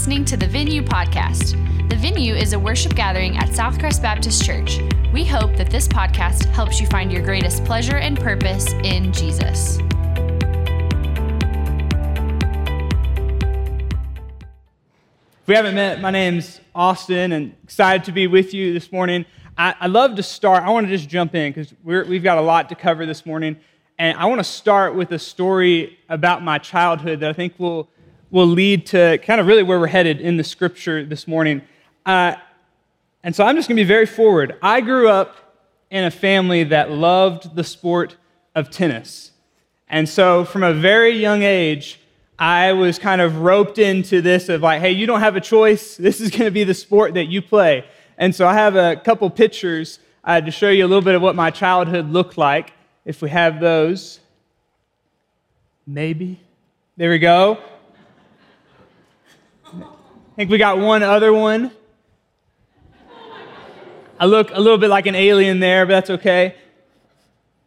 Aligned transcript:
listening 0.00 0.24
to 0.24 0.34
the 0.34 0.46
Venue 0.46 0.80
Podcast. 0.80 1.50
The 1.90 1.96
Venue 1.96 2.32
is 2.34 2.54
a 2.54 2.58
worship 2.58 2.94
gathering 2.94 3.36
at 3.36 3.50
Southcrest 3.50 4.00
Baptist 4.00 4.42
Church. 4.42 4.80
We 5.12 5.26
hope 5.26 5.58
that 5.58 5.68
this 5.68 5.86
podcast 5.86 6.46
helps 6.46 6.80
you 6.80 6.86
find 6.86 7.12
your 7.12 7.22
greatest 7.22 7.66
pleasure 7.66 7.98
and 7.98 8.18
purpose 8.18 8.72
in 8.82 9.12
Jesus. 9.12 9.78
If 15.42 15.46
we 15.46 15.54
haven't 15.54 15.74
met, 15.74 16.00
my 16.00 16.10
name's 16.10 16.62
Austin, 16.74 17.32
and 17.32 17.54
excited 17.62 18.04
to 18.04 18.12
be 18.12 18.26
with 18.26 18.54
you 18.54 18.72
this 18.72 18.90
morning. 18.90 19.26
I, 19.58 19.74
I 19.80 19.86
love 19.88 20.14
to 20.16 20.22
start. 20.22 20.62
I 20.62 20.70
want 20.70 20.86
to 20.86 20.96
just 20.96 21.10
jump 21.10 21.34
in 21.34 21.52
because 21.52 21.74
we've 21.84 22.22
got 22.22 22.38
a 22.38 22.40
lot 22.40 22.70
to 22.70 22.74
cover 22.74 23.04
this 23.04 23.26
morning. 23.26 23.58
And 23.98 24.16
I 24.16 24.24
want 24.24 24.38
to 24.38 24.44
start 24.44 24.94
with 24.94 25.12
a 25.12 25.18
story 25.18 25.98
about 26.08 26.42
my 26.42 26.56
childhood 26.56 27.20
that 27.20 27.28
I 27.28 27.34
think 27.34 27.58
will, 27.58 27.90
will 28.30 28.46
lead 28.46 28.86
to 28.86 29.18
kind 29.18 29.40
of 29.40 29.46
really 29.46 29.62
where 29.62 29.80
we're 29.80 29.86
headed 29.86 30.20
in 30.20 30.36
the 30.36 30.44
scripture 30.44 31.04
this 31.04 31.26
morning. 31.26 31.62
Uh, 32.06 32.34
and 33.22 33.34
so 33.34 33.44
I'm 33.44 33.56
just 33.56 33.68
going 33.68 33.76
to 33.76 33.82
be 33.82 33.88
very 33.88 34.06
forward. 34.06 34.56
I 34.62 34.80
grew 34.80 35.08
up 35.08 35.36
in 35.90 36.04
a 36.04 36.10
family 36.10 36.64
that 36.64 36.90
loved 36.90 37.56
the 37.56 37.64
sport 37.64 38.16
of 38.54 38.70
tennis. 38.70 39.32
And 39.88 40.08
so 40.08 40.44
from 40.44 40.62
a 40.62 40.72
very 40.72 41.10
young 41.10 41.42
age, 41.42 42.00
I 42.38 42.72
was 42.72 42.98
kind 42.98 43.20
of 43.20 43.40
roped 43.40 43.78
into 43.78 44.22
this 44.22 44.48
of 44.48 44.62
like, 44.62 44.80
hey, 44.80 44.92
you 44.92 45.06
don't 45.06 45.20
have 45.20 45.36
a 45.36 45.40
choice. 45.40 45.96
This 46.00 46.20
is 46.20 46.30
going 46.30 46.44
to 46.44 46.50
be 46.50 46.64
the 46.64 46.74
sport 46.74 47.14
that 47.14 47.26
you 47.26 47.42
play. 47.42 47.84
And 48.16 48.34
so 48.34 48.46
I 48.46 48.54
have 48.54 48.76
a 48.76 48.96
couple 48.96 49.28
pictures 49.28 49.98
uh, 50.24 50.40
to 50.40 50.50
show 50.50 50.70
you 50.70 50.84
a 50.84 50.88
little 50.88 51.02
bit 51.02 51.14
of 51.14 51.22
what 51.22 51.34
my 51.34 51.50
childhood 51.50 52.10
looked 52.10 52.38
like 52.38 52.72
if 53.04 53.20
we 53.20 53.30
have 53.30 53.60
those. 53.60 54.20
Maybe. 55.86 56.40
There 56.96 57.10
we 57.10 57.18
go. 57.18 57.58
I 60.40 60.42
think 60.42 60.52
we 60.52 60.56
got 60.56 60.78
one 60.78 61.02
other 61.02 61.34
one. 61.34 61.70
I 64.18 64.24
look 64.24 64.50
a 64.54 64.58
little 64.58 64.78
bit 64.78 64.88
like 64.88 65.04
an 65.04 65.14
alien 65.14 65.60
there, 65.60 65.84
but 65.84 65.90
that's 65.92 66.08
okay. 66.08 66.54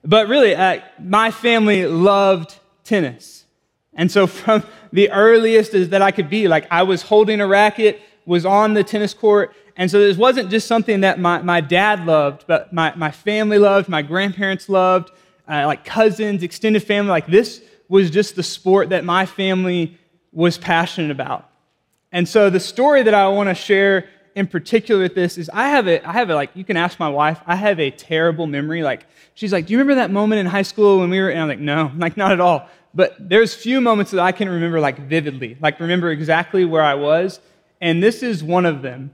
But 0.03 0.27
really, 0.27 0.55
uh, 0.55 0.79
my 0.99 1.29
family 1.29 1.85
loved 1.85 2.57
tennis. 2.83 3.45
And 3.93 4.11
so 4.11 4.25
from 4.25 4.63
the 4.91 5.11
earliest 5.11 5.73
that 5.91 6.01
I 6.01 6.09
could 6.09 6.31
be, 6.31 6.47
like 6.47 6.65
I 6.71 6.81
was 6.81 7.03
holding 7.03 7.41
a 7.41 7.45
racket, 7.45 8.01
was 8.25 8.43
on 8.43 8.73
the 8.73 8.83
tennis 8.83 9.13
court. 9.13 9.53
And 9.77 9.91
so 9.91 9.99
this 9.99 10.17
wasn't 10.17 10.49
just 10.49 10.65
something 10.65 11.01
that 11.01 11.19
my, 11.19 11.43
my 11.43 11.61
dad 11.61 12.07
loved, 12.07 12.45
but 12.47 12.73
my, 12.73 12.91
my 12.95 13.11
family 13.11 13.59
loved, 13.59 13.87
my 13.87 14.01
grandparents 14.01 14.67
loved 14.67 15.11
uh, 15.47 15.67
like 15.67 15.85
cousins, 15.85 16.41
extended 16.41 16.81
family. 16.81 17.11
Like 17.11 17.27
this 17.27 17.61
was 17.87 18.09
just 18.09 18.35
the 18.35 18.41
sport 18.41 18.89
that 18.89 19.05
my 19.05 19.27
family 19.27 19.99
was 20.31 20.57
passionate 20.57 21.11
about. 21.11 21.51
And 22.13 22.29
so 22.29 22.51
the 22.51 22.59
story 22.59 23.01
that 23.03 23.13
I 23.15 23.27
want 23.27 23.49
to 23.49 23.55
share 23.55 24.07
in 24.35 24.45
particular 24.45 25.01
with 25.01 25.15
this 25.15 25.37
is 25.37 25.49
I 25.51 25.69
have 25.69 25.87
a, 25.87 26.07
I 26.07 26.13
have 26.13 26.29
a, 26.29 26.35
like, 26.35 26.51
you 26.53 26.63
can 26.63 26.77
ask 26.77 26.99
my 26.99 27.09
wife, 27.09 27.39
I 27.45 27.55
have 27.55 27.79
a 27.79 27.89
terrible 27.89 28.45
memory. 28.45 28.83
Like, 28.83 29.07
she's 29.33 29.51
like, 29.51 29.65
do 29.65 29.73
you 29.73 29.79
remember 29.79 29.95
that 29.95 30.11
moment 30.11 30.39
in 30.39 30.45
high 30.45 30.61
school 30.61 30.99
when 30.99 31.09
we 31.09 31.19
were, 31.19 31.29
and 31.29 31.41
I'm 31.41 31.47
like, 31.47 31.59
no, 31.59 31.91
like, 31.97 32.15
not 32.15 32.31
at 32.31 32.39
all. 32.39 32.69
But 32.93 33.15
there's 33.19 33.55
few 33.55 33.81
moments 33.81 34.11
that 34.11 34.19
I 34.19 34.31
can 34.31 34.47
remember, 34.47 34.79
like, 34.79 34.99
vividly, 34.99 35.57
like, 35.59 35.79
remember 35.79 36.11
exactly 36.11 36.65
where 36.65 36.83
I 36.83 36.93
was. 36.93 37.39
And 37.81 38.01
this 38.01 38.21
is 38.21 38.43
one 38.43 38.67
of 38.67 38.83
them. 38.83 39.11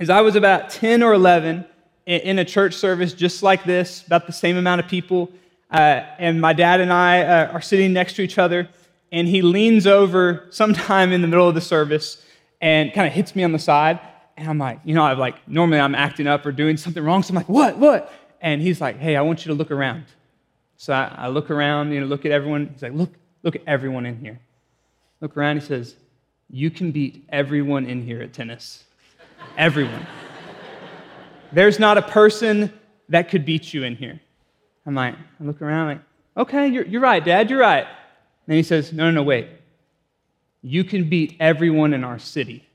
As 0.00 0.10
I 0.10 0.20
was 0.20 0.34
about 0.34 0.70
10 0.70 1.04
or 1.04 1.14
11 1.14 1.64
in 2.06 2.38
a 2.40 2.44
church 2.44 2.74
service 2.74 3.12
just 3.12 3.44
like 3.44 3.62
this, 3.62 4.04
about 4.04 4.26
the 4.26 4.32
same 4.32 4.56
amount 4.56 4.80
of 4.80 4.88
people, 4.88 5.30
uh, 5.70 6.02
and 6.18 6.40
my 6.40 6.52
dad 6.52 6.80
and 6.80 6.92
I 6.92 7.22
uh, 7.22 7.52
are 7.52 7.60
sitting 7.60 7.92
next 7.92 8.14
to 8.14 8.22
each 8.22 8.38
other, 8.38 8.68
and 9.12 9.28
he 9.28 9.40
leans 9.40 9.86
over 9.86 10.48
sometime 10.50 11.12
in 11.12 11.22
the 11.22 11.28
middle 11.28 11.48
of 11.48 11.54
the 11.54 11.60
service 11.60 12.24
and 12.60 12.92
kind 12.92 13.06
of 13.06 13.12
hits 13.12 13.34
me 13.34 13.42
on 13.44 13.52
the 13.52 13.58
side. 13.58 14.00
And 14.36 14.48
I'm 14.48 14.58
like, 14.58 14.80
you 14.84 14.94
know, 14.94 15.02
I'm 15.02 15.18
like, 15.18 15.46
normally 15.48 15.80
I'm 15.80 15.94
acting 15.94 16.26
up 16.26 16.46
or 16.46 16.52
doing 16.52 16.76
something 16.76 17.02
wrong. 17.02 17.22
So 17.22 17.32
I'm 17.32 17.36
like, 17.36 17.48
what, 17.48 17.76
what? 17.78 18.12
And 18.40 18.62
he's 18.62 18.80
like, 18.80 18.98
hey, 18.98 19.16
I 19.16 19.22
want 19.22 19.44
you 19.44 19.52
to 19.52 19.54
look 19.54 19.70
around. 19.70 20.04
So 20.76 20.92
I, 20.92 21.14
I 21.16 21.28
look 21.28 21.50
around, 21.50 21.92
you 21.92 22.00
know, 22.00 22.06
look 22.06 22.24
at 22.24 22.32
everyone. 22.32 22.70
He's 22.72 22.82
like, 22.82 22.94
look, 22.94 23.12
look 23.42 23.56
at 23.56 23.62
everyone 23.66 24.06
in 24.06 24.18
here. 24.18 24.40
Look 25.20 25.36
around. 25.36 25.60
He 25.60 25.66
says, 25.66 25.94
you 26.48 26.70
can 26.70 26.90
beat 26.90 27.24
everyone 27.28 27.86
in 27.86 28.02
here 28.02 28.22
at 28.22 28.32
tennis. 28.32 28.84
everyone. 29.56 30.06
There's 31.52 31.78
not 31.78 31.98
a 31.98 32.02
person 32.02 32.72
that 33.08 33.28
could 33.28 33.44
beat 33.44 33.74
you 33.74 33.84
in 33.84 33.96
here. 33.96 34.20
I'm 34.86 34.94
like, 34.94 35.14
I 35.14 35.44
look 35.44 35.60
around, 35.60 35.88
like, 35.88 36.00
okay, 36.36 36.68
you're, 36.68 36.86
you're 36.86 37.00
right, 37.00 37.24
Dad, 37.24 37.50
you're 37.50 37.60
right. 37.60 37.86
And 38.46 38.56
he 38.56 38.62
says, 38.62 38.92
no, 38.92 39.06
no, 39.06 39.10
no, 39.10 39.22
wait. 39.22 39.48
You 40.62 40.84
can 40.84 41.08
beat 41.08 41.36
everyone 41.40 41.94
in 41.94 42.04
our 42.04 42.18
city 42.18 42.66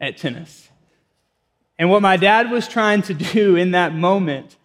at 0.00 0.16
tennis. 0.16 0.68
And 1.78 1.90
what 1.90 2.02
my 2.02 2.16
dad 2.16 2.50
was 2.50 2.68
trying 2.68 3.02
to 3.02 3.14
do 3.32 3.56
in 3.56 3.72
that 3.72 3.94
moment 3.94 4.56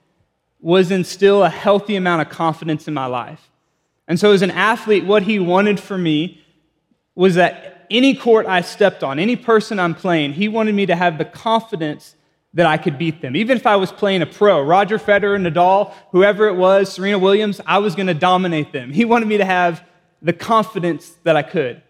was 0.59 0.92
instill 0.92 1.44
a 1.44 1.50
healthy 1.50 1.96
amount 1.96 2.22
of 2.22 2.30
confidence 2.30 2.88
in 2.88 2.94
my 2.94 3.08
life. 3.08 3.50
And 4.08 4.20
so, 4.20 4.32
as 4.32 4.42
an 4.42 4.52
athlete, 4.52 5.06
what 5.06 5.24
he 5.24 5.40
wanted 5.40 5.80
for 5.80 5.98
me 5.98 6.44
was 7.16 7.36
that 7.36 7.86
any 7.90 8.16
court 8.16 8.46
I 8.46 8.62
stepped 8.62 9.03
on, 9.03 9.20
any 9.20 9.36
person 9.36 9.80
I'm 9.80 9.96
playing, 9.96 10.34
he 10.34 10.48
wanted 10.48 10.76
me 10.76 10.86
to 10.86 10.96
have 10.96 11.18
the 11.18 11.26
confidence 11.26 12.16
that 12.53 12.66
I 12.66 12.78
could 12.78 12.98
beat 12.98 13.22
them. 13.22 13.36
Even 13.36 13.58
if 13.58 13.66
I 13.66 13.78
was 13.78 13.92
playing 13.92 14.22
a 14.22 14.26
pro, 14.26 14.62
Roger 14.62 14.98
Federer, 14.98 15.40
Nadal, 15.40 15.94
whoever 16.12 16.48
it 16.48 16.56
was, 16.56 16.92
Serena 16.92 17.18
Williams, 17.18 17.62
I 17.66 17.78
was 17.80 17.96
going 17.96 18.08
to 18.08 18.14
dominate 18.14 18.72
them. 18.72 18.92
He 18.92 19.06
wanted 19.06 19.28
me 19.28 19.38
to 19.38 19.46
have 19.46 19.84
the 20.22 20.34
confidence 20.34 21.09
that 21.24 21.36
I 21.36 21.44
could. 21.44 21.82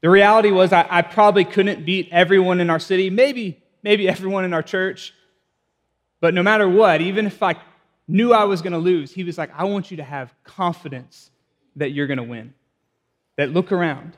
The 0.00 0.10
reality 0.10 0.50
was 0.50 0.72
I, 0.72 0.86
I, 0.88 1.02
probably 1.02 1.44
couldn't 1.44 1.84
beat 1.84 2.08
everyone 2.10 2.60
in 2.60 2.70
our 2.70 2.78
city, 2.78 3.10
maybe, 3.10 3.60
maybe 3.82 4.08
everyone 4.14 4.44
in 4.44 4.52
our 4.52 4.62
church. 4.62 5.14
But 6.20 6.34
no 6.34 6.42
matter 6.42 6.68
what, 6.68 7.00
even 7.00 7.26
if 7.26 7.42
I 7.42 7.56
knew 8.08 8.32
I 8.32 8.44
was 8.44 8.62
going 8.62 8.72
to 8.72 8.78
lose, 8.78 9.12
he 9.12 9.24
was 9.24 9.38
like, 9.38 9.50
I 9.54 9.64
want 9.64 9.90
you 9.90 9.98
to 9.98 10.04
have 10.04 10.32
confidence 10.44 11.30
that 11.76 11.90
you're 11.90 12.06
going 12.06 12.18
to 12.18 12.22
win. 12.22 12.54
That 13.36 13.50
look 13.50 13.72
around. 13.72 14.16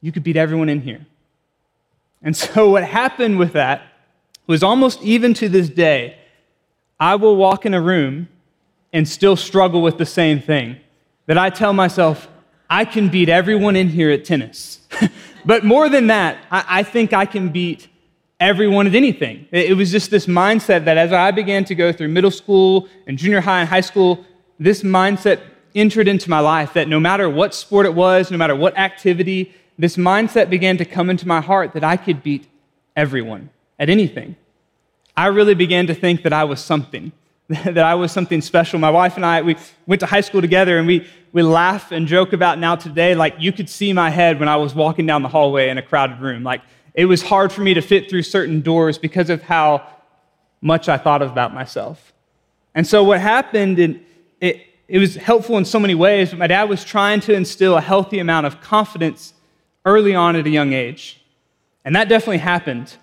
You 0.00 0.12
could 0.12 0.24
beat 0.24 0.36
everyone 0.36 0.68
in 0.68 0.80
here. 0.80 1.06
And 2.22 2.36
so 2.36 2.70
what 2.72 2.84
happened 2.84 3.38
with 3.38 3.52
that 3.52 3.82
was 4.46 4.62
almost 4.62 5.02
even 5.02 5.34
to 5.34 5.48
this 5.48 5.68
day, 5.68 6.18
I 6.98 7.16
will 7.16 7.36
walk 7.36 7.66
in 7.66 7.74
a 7.74 7.80
room 7.80 8.28
and 8.92 9.08
still 9.08 9.36
struggle 9.36 9.82
with 9.82 9.98
the 9.98 10.06
same 10.06 10.40
thing. 10.40 10.76
That 11.26 11.38
I 11.38 11.50
tell 11.50 11.72
myself, 11.72 12.28
I 12.68 12.84
can 12.84 13.08
beat 13.08 13.28
everyone 13.28 13.76
in 13.76 13.88
here 13.88 14.10
at 14.10 14.24
tennis. 14.24 14.80
but 15.44 15.64
more 15.64 15.88
than 15.88 16.08
that, 16.08 16.38
I, 16.50 16.64
I, 16.68 16.82
think 16.82 17.12
I 17.12 17.26
can 17.26 17.50
beat 17.50 17.88
everyone 18.40 18.86
at 18.86 18.94
anything. 18.94 19.46
It, 19.50 19.70
it 19.70 19.74
was 19.74 19.90
just 19.90 20.10
this 20.10 20.26
mindset 20.26 20.84
that 20.84 20.96
as 20.96 21.12
I 21.12 21.30
began 21.30 21.64
to 21.66 21.74
go 21.74 21.92
through 21.92 22.08
middle 22.08 22.30
school 22.30 22.88
and 23.06 23.18
junior 23.18 23.40
high 23.40 23.60
and 23.60 23.68
high 23.68 23.80
school, 23.80 24.24
this 24.58 24.82
mindset 24.82 25.40
entered 25.74 26.08
into 26.08 26.30
my 26.30 26.40
life 26.40 26.72
that 26.74 26.88
no 26.88 27.00
matter 27.00 27.28
what 27.28 27.54
sport 27.54 27.86
it 27.86 27.94
was, 27.94 28.30
no 28.30 28.38
matter 28.38 28.54
what 28.54 28.76
activity, 28.78 29.52
this 29.78 29.96
mindset 29.96 30.48
began 30.48 30.76
to 30.78 30.84
come 30.84 31.10
into 31.10 31.26
my 31.26 31.40
heart 31.40 31.72
that 31.72 31.82
I 31.82 31.96
could 31.96 32.22
beat 32.22 32.46
everyone 32.94 33.50
at 33.78 33.90
anything. 33.90 34.36
I 35.16 35.26
really 35.26 35.54
began 35.54 35.86
to 35.88 35.94
think 35.94 36.22
that 36.22 36.32
I 36.32 36.44
was 36.44 36.60
something, 36.60 37.12
that 37.48 37.78
I 37.78 37.94
was 37.94 38.10
something 38.10 38.40
special. 38.40 38.78
My 38.78 38.90
wife 38.90 39.16
and 39.16 39.26
I, 39.26 39.42
we 39.42 39.56
went 39.86 40.00
to 40.00 40.06
high 40.06 40.22
school 40.22 40.40
together 40.40 40.78
and 40.78 40.86
we, 40.86 41.06
we 41.32 41.42
laugh 41.42 41.92
and 41.92 42.06
joke 42.06 42.32
about 42.32 42.58
now 42.58 42.74
today, 42.74 43.14
like 43.14 43.34
you 43.38 43.52
could 43.52 43.68
see 43.68 43.92
my 43.92 44.08
head 44.08 44.40
when 44.40 44.48
I 44.48 44.56
was 44.56 44.74
walking 44.74 45.04
down 45.04 45.22
the 45.22 45.28
hallway 45.28 45.68
in 45.68 45.76
a 45.76 45.82
crowded 45.82 46.20
room. 46.20 46.42
Like 46.42 46.62
it 46.94 47.04
was 47.04 47.22
hard 47.22 47.52
for 47.52 47.60
me 47.60 47.74
to 47.74 47.82
fit 47.82 48.08
through 48.08 48.22
certain 48.22 48.62
doors 48.62 48.96
because 48.96 49.28
of 49.28 49.42
how 49.42 49.86
much 50.62 50.88
I 50.88 50.96
thought 50.96 51.20
about 51.20 51.52
myself. 51.52 52.14
And 52.74 52.86
so 52.86 53.04
what 53.04 53.20
happened, 53.20 53.78
and 53.78 54.02
it, 54.40 54.62
it 54.88 54.98
was 54.98 55.16
helpful 55.16 55.58
in 55.58 55.66
so 55.66 55.78
many 55.78 55.94
ways, 55.94 56.30
but 56.30 56.38
my 56.38 56.46
dad 56.46 56.70
was 56.70 56.82
trying 56.82 57.20
to 57.20 57.34
instill 57.34 57.76
a 57.76 57.80
healthy 57.82 58.20
amount 58.20 58.46
of 58.46 58.62
confidence 58.62 59.34
early 59.84 60.14
on 60.14 60.34
at 60.34 60.46
a 60.46 60.50
young 60.50 60.72
age. 60.72 61.22
And 61.84 61.94
that 61.94 62.08
definitely 62.08 62.38
happened. 62.38 62.96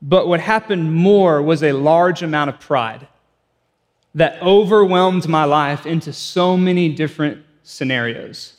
But 0.00 0.26
what 0.26 0.40
happened 0.40 0.94
more 0.94 1.42
was 1.42 1.62
a 1.62 1.72
large 1.72 2.22
amount 2.22 2.48
of 2.48 2.58
pride 2.58 3.08
that 4.14 4.40
overwhelmed 4.42 5.28
my 5.28 5.44
life 5.44 5.86
into 5.86 6.12
so 6.12 6.56
many 6.56 6.88
different 6.88 7.44
scenarios. 7.62 8.54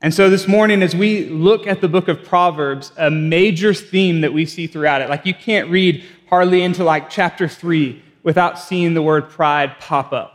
And 0.00 0.14
so 0.14 0.30
this 0.30 0.46
morning, 0.46 0.82
as 0.82 0.94
we 0.94 1.28
look 1.28 1.66
at 1.66 1.80
the 1.80 1.88
book 1.88 2.06
of 2.06 2.22
Proverbs, 2.22 2.92
a 2.96 3.10
major 3.10 3.74
theme 3.74 4.20
that 4.20 4.32
we 4.32 4.46
see 4.46 4.66
throughout 4.66 5.00
it, 5.00 5.08
like 5.08 5.26
you 5.26 5.34
can't 5.34 5.70
read 5.70 6.04
hardly 6.28 6.62
into 6.62 6.84
like 6.84 7.10
chapter 7.10 7.48
three 7.48 8.02
without 8.22 8.58
seeing 8.58 8.94
the 8.94 9.02
word 9.02 9.28
pride 9.30 9.78
pop 9.80 10.12
up. 10.12 10.34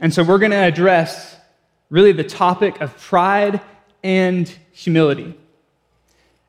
And 0.00 0.14
so 0.14 0.22
we're 0.22 0.38
going 0.38 0.52
to 0.52 0.56
address 0.56 1.36
really 1.90 2.12
the 2.12 2.24
topic 2.24 2.80
of 2.80 2.96
pride 2.96 3.60
and 4.02 4.48
humility. 4.72 5.34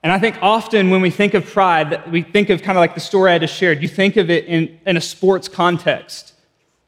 And 0.04 0.14
I 0.14 0.20
think 0.20 0.38
often 0.42 0.92
when 0.92 1.02
we 1.02 1.10
think 1.10 1.34
of 1.34 1.46
pride, 1.46 2.10
we 2.10 2.22
think 2.22 2.50
of 2.50 2.62
kind 2.62 2.78
of 2.78 2.82
like 2.82 2.94
the 2.94 3.02
story 3.02 3.32
I 3.32 3.40
just 3.40 3.56
shared. 3.56 3.82
You 3.82 3.90
think 3.90 4.16
of 4.16 4.30
it 4.30 4.46
in, 4.46 4.80
in 4.86 4.96
a 4.96 5.02
sports 5.02 5.50
context. 5.50 6.34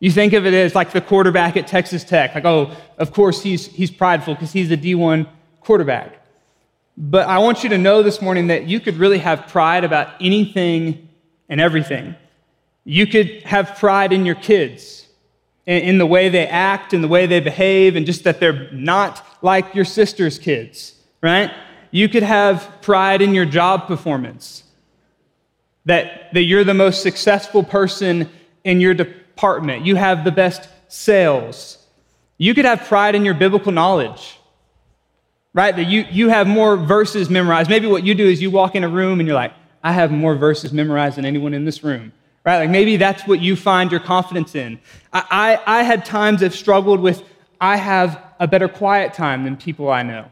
You 0.02 0.12
think 0.12 0.34
of 0.34 0.48
it 0.48 0.54
as 0.56 0.74
like 0.74 0.92
the 0.92 1.00
quarterback 1.00 1.56
at 1.56 1.68
Texas 1.68 2.04
Tech, 2.04 2.34
like, 2.34 2.44
oh, 2.44 2.76
of 2.98 3.14
course 3.14 3.44
he's, 3.44 3.68
he's 3.68 3.92
prideful 3.92 4.34
because 4.34 4.52
he's 4.52 4.68
the 4.68 4.76
D1 4.76 5.28
quarterback. 5.62 6.18
But 6.98 7.28
I 7.28 7.38
want 7.38 7.64
you 7.64 7.70
to 7.70 7.78
know 7.78 8.02
this 8.02 8.20
morning 8.20 8.48
that 8.48 8.66
you 8.68 8.80
could 8.80 8.98
really 8.98 9.20
have 9.20 9.48
pride 9.48 9.84
about 9.84 10.10
anything 10.20 11.08
and 11.48 11.62
everything. 11.62 12.16
You 12.84 13.06
could 13.06 13.44
have 13.44 13.78
pride 13.78 14.12
in 14.12 14.26
your 14.26 14.34
kids, 14.36 15.08
in 15.68 16.00
the 16.00 16.08
way 16.08 16.30
they 16.30 16.48
act, 16.48 16.96
in 16.96 17.04
the 17.04 17.08
way 17.08 17.28
they 17.28 17.40
behave, 17.40 17.96
and 17.96 18.04
just 18.04 18.24
that 18.24 18.40
they're 18.40 18.72
not 18.72 19.24
like 19.44 19.76
your 19.76 19.86
sister's 19.86 20.40
kids, 20.40 20.96
right? 21.22 21.52
You 21.92 22.10
could 22.10 22.24
have 22.24 22.82
pride 22.82 23.22
in 23.22 23.36
your 23.36 23.46
job 23.46 23.86
performance, 23.86 24.64
that, 25.86 26.34
that 26.34 26.44
you're 26.44 26.64
the 26.64 26.74
most 26.74 27.04
successful 27.04 27.64
person 27.64 28.32
in 28.64 28.82
your 28.82 28.96
department, 29.36 29.86
you 29.86 29.96
have 29.96 30.24
the 30.24 30.32
best 30.32 30.70
sales. 30.88 31.78
You 32.38 32.54
could 32.54 32.66
have 32.66 32.82
pride 32.88 33.16
in 33.16 33.26
your 33.26 33.34
biblical 33.34 33.72
knowledge, 33.72 34.40
right? 35.54 35.76
That 35.76 35.86
you, 35.86 36.06
you 36.12 36.30
have 36.30 36.48
more 36.48 36.76
verses 36.76 37.30
memorized. 37.30 37.70
Maybe 37.70 37.88
what 37.88 38.04
you 38.04 38.14
do 38.14 38.26
is 38.28 38.42
you 38.42 38.52
walk 38.52 38.76
in 38.76 38.84
a 38.84 38.90
room 38.90 39.20
and 39.20 39.28
you're 39.28 39.36
like, 39.36 39.54
I 39.84 39.94
have 39.94 40.12
more 40.12 40.36
verses 40.36 40.72
memorized 40.72 41.18
than 41.18 41.26
anyone 41.26 41.54
in 41.54 41.66
this 41.66 41.84
room, 41.84 42.12
right? 42.46 42.60
Like 42.60 42.70
maybe 42.70 42.98
that's 42.98 43.26
what 43.26 43.40
you 43.40 43.56
find 43.56 43.90
your 43.92 44.00
confidence 44.00 44.54
in. 44.54 44.80
I, 45.12 45.24
I, 45.66 45.80
I 45.80 45.84
had 45.84 46.06
times 46.06 46.42
that 46.42 46.54
struggled 46.54 47.00
with, 47.00 47.24
I 47.60 47.78
have 47.78 48.22
a 48.40 48.48
better 48.48 48.68
quiet 48.68 49.14
time 49.14 49.44
than 49.44 49.56
people 49.56 49.90
I 49.90 50.04
know, 50.04 50.26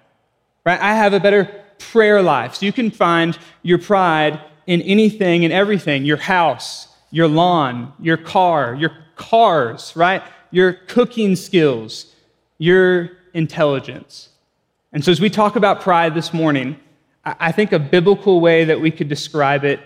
right? 0.65 0.79
I 0.79 0.93
have 0.93 1.13
a 1.13 1.19
better 1.19 1.45
prayer 1.77 2.21
life. 2.21 2.55
So 2.55 2.65
you 2.65 2.73
can 2.73 2.91
find 2.91 3.37
your 3.63 3.79
pride 3.79 4.39
in 4.67 4.81
anything 4.81 5.45
and 5.45 5.53
everything 5.53 6.05
your 6.05 6.17
house, 6.17 6.88
your 7.11 7.27
lawn, 7.27 7.93
your 7.99 8.17
car, 8.17 8.75
your 8.75 8.91
cars, 9.15 9.93
right? 9.95 10.23
Your 10.51 10.73
cooking 10.73 11.35
skills, 11.35 12.13
your 12.57 13.11
intelligence. 13.33 14.29
And 14.91 15.03
so, 15.03 15.11
as 15.11 15.21
we 15.21 15.29
talk 15.29 15.55
about 15.55 15.81
pride 15.81 16.15
this 16.15 16.33
morning, 16.33 16.77
I 17.25 17.51
think 17.51 17.71
a 17.71 17.79
biblical 17.79 18.41
way 18.41 18.65
that 18.65 18.79
we 18.79 18.91
could 18.91 19.09
describe 19.09 19.63
it 19.63 19.79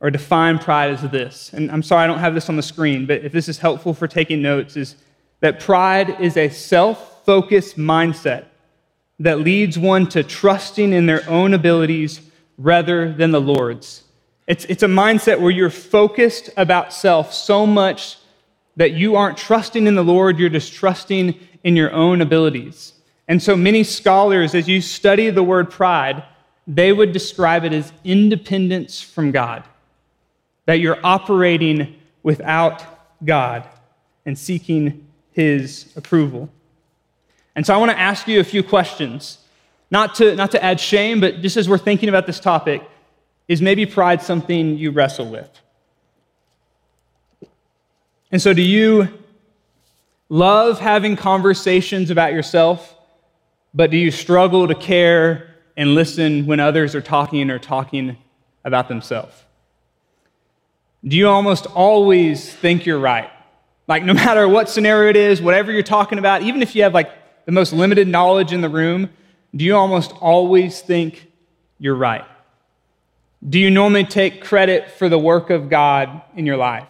or 0.00 0.10
define 0.10 0.58
pride 0.58 0.90
is 0.90 1.02
this. 1.10 1.52
And 1.52 1.70
I'm 1.70 1.82
sorry 1.82 2.04
I 2.04 2.06
don't 2.06 2.18
have 2.18 2.34
this 2.34 2.48
on 2.48 2.56
the 2.56 2.62
screen, 2.62 3.06
but 3.06 3.24
if 3.24 3.32
this 3.32 3.48
is 3.48 3.58
helpful 3.58 3.94
for 3.94 4.06
taking 4.06 4.42
notes, 4.42 4.76
is 4.76 4.96
that 5.40 5.60
pride 5.60 6.20
is 6.20 6.36
a 6.36 6.48
self 6.48 7.24
focused 7.24 7.78
mindset 7.78 8.46
that 9.20 9.40
leads 9.40 9.78
one 9.78 10.08
to 10.08 10.22
trusting 10.22 10.92
in 10.92 11.06
their 11.06 11.28
own 11.28 11.54
abilities 11.54 12.20
rather 12.58 13.12
than 13.12 13.30
the 13.30 13.40
Lord's. 13.40 14.03
It's, 14.46 14.64
it's 14.66 14.82
a 14.82 14.88
mindset 14.88 15.40
where 15.40 15.50
you're 15.50 15.70
focused 15.70 16.50
about 16.56 16.92
self 16.92 17.32
so 17.32 17.66
much 17.66 18.18
that 18.76 18.92
you 18.92 19.16
aren't 19.16 19.38
trusting 19.38 19.86
in 19.86 19.94
the 19.94 20.04
Lord, 20.04 20.38
you're 20.38 20.48
just 20.48 20.72
trusting 20.72 21.38
in 21.62 21.76
your 21.76 21.92
own 21.92 22.20
abilities. 22.20 22.92
And 23.28 23.42
so 23.42 23.56
many 23.56 23.84
scholars, 23.84 24.54
as 24.54 24.68
you 24.68 24.80
study 24.80 25.30
the 25.30 25.42
word 25.42 25.70
pride, 25.70 26.24
they 26.66 26.92
would 26.92 27.12
describe 27.12 27.64
it 27.64 27.72
as 27.72 27.92
independence 28.04 29.00
from 29.00 29.30
God, 29.30 29.64
that 30.66 30.74
you're 30.74 30.98
operating 31.04 31.96
without 32.22 32.84
God 33.24 33.66
and 34.26 34.38
seeking 34.38 35.06
His 35.32 35.92
approval. 35.96 36.50
And 37.56 37.64
so 37.64 37.72
I 37.72 37.76
want 37.76 37.92
to 37.92 37.98
ask 37.98 38.26
you 38.26 38.40
a 38.40 38.44
few 38.44 38.62
questions, 38.62 39.38
not 39.90 40.16
to, 40.16 40.34
not 40.34 40.50
to 40.50 40.62
add 40.62 40.80
shame, 40.80 41.20
but 41.20 41.40
just 41.40 41.56
as 41.56 41.68
we're 41.68 41.78
thinking 41.78 42.08
about 42.08 42.26
this 42.26 42.40
topic, 42.40 42.82
is 43.48 43.60
maybe 43.60 43.86
pride 43.86 44.22
something 44.22 44.78
you 44.78 44.90
wrestle 44.90 45.28
with? 45.28 45.50
And 48.30 48.40
so, 48.40 48.52
do 48.52 48.62
you 48.62 49.08
love 50.28 50.80
having 50.80 51.16
conversations 51.16 52.10
about 52.10 52.32
yourself, 52.32 52.96
but 53.72 53.90
do 53.90 53.96
you 53.96 54.10
struggle 54.10 54.66
to 54.66 54.74
care 54.74 55.54
and 55.76 55.94
listen 55.94 56.46
when 56.46 56.60
others 56.60 56.94
are 56.94 57.00
talking 57.00 57.50
or 57.50 57.58
talking 57.58 58.16
about 58.64 58.88
themselves? 58.88 59.34
Do 61.06 61.16
you 61.16 61.28
almost 61.28 61.66
always 61.66 62.52
think 62.52 62.86
you're 62.86 62.98
right? 62.98 63.30
Like, 63.86 64.02
no 64.04 64.14
matter 64.24 64.48
what 64.48 64.68
scenario 64.68 65.10
it 65.10 65.16
is, 65.16 65.42
whatever 65.42 65.70
you're 65.70 65.82
talking 65.82 66.18
about, 66.18 66.42
even 66.42 66.62
if 66.62 66.74
you 66.74 66.82
have 66.82 66.94
like 66.94 67.12
the 67.44 67.52
most 67.52 67.72
limited 67.72 68.08
knowledge 68.08 68.52
in 68.52 68.62
the 68.62 68.68
room, 68.68 69.10
do 69.54 69.64
you 69.64 69.76
almost 69.76 70.12
always 70.20 70.80
think 70.80 71.30
you're 71.78 71.94
right? 71.94 72.24
Do 73.48 73.58
you 73.58 73.70
normally 73.70 74.04
take 74.04 74.42
credit 74.42 74.90
for 74.90 75.08
the 75.08 75.18
work 75.18 75.50
of 75.50 75.68
God 75.68 76.22
in 76.34 76.46
your 76.46 76.56
life? 76.56 76.88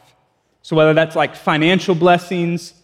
So, 0.62 0.76
whether 0.76 0.94
that's 0.94 1.16
like 1.16 1.34
financial 1.34 1.94
blessings, 1.94 2.74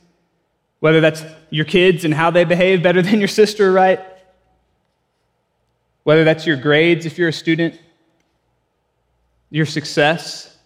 whether 0.81 1.01
that's 1.01 1.23
your 1.51 1.65
kids 1.65 2.05
and 2.05 2.13
how 2.13 2.31
they 2.31 2.45
behave 2.45 2.83
better 2.83 3.03
than 3.03 3.19
your 3.19 3.29
sister, 3.29 3.73
right? 3.73 4.01
Whether 6.03 6.25
that's 6.25 6.47
your 6.47 6.57
grades 6.57 7.07
if 7.07 7.19
you're 7.19 7.29
a 7.29 7.33
student, 7.33 7.79
your 9.51 9.67
success, 9.67 10.57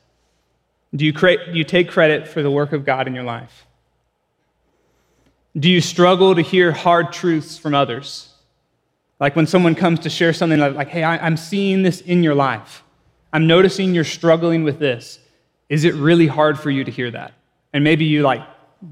do 0.95 1.05
you, 1.05 1.13
do 1.13 1.39
you 1.53 1.65
take 1.65 1.89
credit 1.89 2.29
for 2.29 2.43
the 2.43 2.51
work 2.51 2.73
of 2.73 2.85
God 2.85 3.09
in 3.09 3.15
your 3.15 3.25
life? 3.25 3.67
Do 5.59 5.69
you 5.69 5.81
struggle 5.81 6.35
to 6.35 6.43
hear 6.43 6.71
hard 6.71 7.13
truths 7.13 7.59
from 7.59 7.75
others? 7.75 8.33
Like 9.19 9.35
when 9.35 9.47
someone 9.47 9.75
comes 9.75 10.01
to 10.01 10.11
share 10.11 10.33
something 10.33 10.59
like, 10.59 10.89
hey, 10.89 11.03
I, 11.03 11.25
I'm 11.25 11.37
seeing 11.37 11.83
this 11.83 12.01
in 12.01 12.23
your 12.23 12.35
life. 12.35 12.84
I'm 13.35 13.49
noticing 13.49 13.93
you're 13.93 14.05
struggling 14.05 14.63
with 14.63 14.79
this. 14.79 15.19
Is 15.69 15.83
it 15.83 15.95
really 15.95 16.29
hard 16.29 16.57
for 16.57 16.71
you 16.71 16.85
to 16.85 16.91
hear 16.91 17.11
that? 17.11 17.33
And 17.73 17.83
maybe 17.83 18.05
you 18.05 18.23
like 18.23 18.41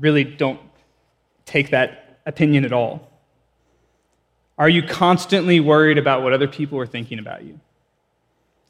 really 0.00 0.24
don't 0.24 0.60
take 1.46 1.70
that 1.70 2.18
opinion 2.26 2.64
at 2.64 2.72
all. 2.72 3.08
Are 4.58 4.68
you 4.68 4.82
constantly 4.82 5.60
worried 5.60 5.96
about 5.96 6.24
what 6.24 6.32
other 6.32 6.48
people 6.48 6.76
are 6.80 6.86
thinking 6.86 7.20
about 7.20 7.44
you? 7.44 7.60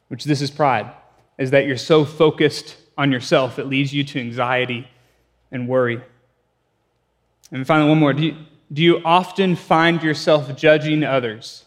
Which 0.09 0.25
this 0.25 0.43
is 0.43 0.51
pride, 0.51 0.93
is 1.39 1.53
that 1.53 1.65
you're 1.65 1.79
so 1.79 2.05
focused 2.05 2.77
on 2.99 3.11
yourself, 3.11 3.59
it 3.59 3.67
leads 3.67 3.95
you 3.95 4.05
to 4.05 4.21
anxiety 4.21 4.87
and 5.51 5.67
worry. 5.67 6.03
And 7.51 7.67
finally, 7.67 7.89
one 7.89 7.99
more. 7.99 8.13
Do 8.13 8.23
you, 8.23 8.37
do 8.71 8.83
you 8.83 9.01
often 9.07 9.57
find 9.57 10.03
yourself 10.03 10.55
judging 10.55 11.03
others? 11.03 11.65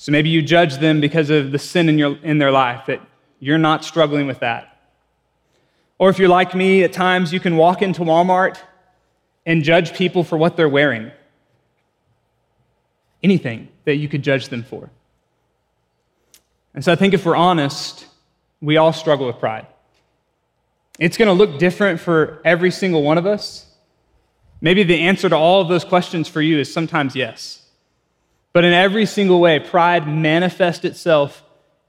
So 0.00 0.12
maybe 0.12 0.28
you 0.28 0.42
judge 0.42 0.76
them 0.76 1.00
because 1.00 1.28
of 1.28 1.50
the 1.50 1.58
sin 1.58 1.88
in, 1.88 1.98
your, 1.98 2.16
in 2.22 2.38
their 2.38 2.52
life, 2.52 2.86
that 2.86 3.00
you're 3.40 3.58
not 3.58 3.84
struggling 3.84 4.28
with 4.28 4.38
that. 4.38 4.78
Or 5.98 6.08
if 6.08 6.20
you're 6.20 6.28
like 6.28 6.54
me, 6.54 6.84
at 6.84 6.92
times 6.92 7.32
you 7.32 7.40
can 7.40 7.56
walk 7.56 7.82
into 7.82 8.02
Walmart 8.02 8.58
and 9.44 9.64
judge 9.64 9.92
people 9.94 10.22
for 10.22 10.38
what 10.38 10.56
they're 10.56 10.68
wearing. 10.68 11.10
Anything 13.24 13.70
that 13.86 13.96
you 13.96 14.08
could 14.08 14.22
judge 14.22 14.50
them 14.50 14.62
for. 14.62 14.88
And 16.74 16.84
so 16.84 16.92
I 16.92 16.94
think 16.94 17.12
if 17.12 17.26
we're 17.26 17.34
honest, 17.34 18.06
we 18.60 18.76
all 18.76 18.92
struggle 18.92 19.26
with 19.26 19.40
pride. 19.40 19.66
It's 21.00 21.16
going 21.16 21.26
to 21.26 21.32
look 21.32 21.58
different 21.58 21.98
for 21.98 22.40
every 22.44 22.70
single 22.70 23.02
one 23.02 23.18
of 23.18 23.26
us. 23.26 23.66
Maybe 24.60 24.84
the 24.84 25.00
answer 25.00 25.28
to 25.28 25.36
all 25.36 25.60
of 25.60 25.66
those 25.66 25.84
questions 25.84 26.28
for 26.28 26.40
you 26.40 26.60
is 26.60 26.72
sometimes 26.72 27.16
yes. 27.16 27.64
But 28.52 28.64
in 28.64 28.72
every 28.72 29.06
single 29.06 29.40
way, 29.40 29.58
pride 29.58 30.08
manifests 30.08 30.84
itself 30.84 31.42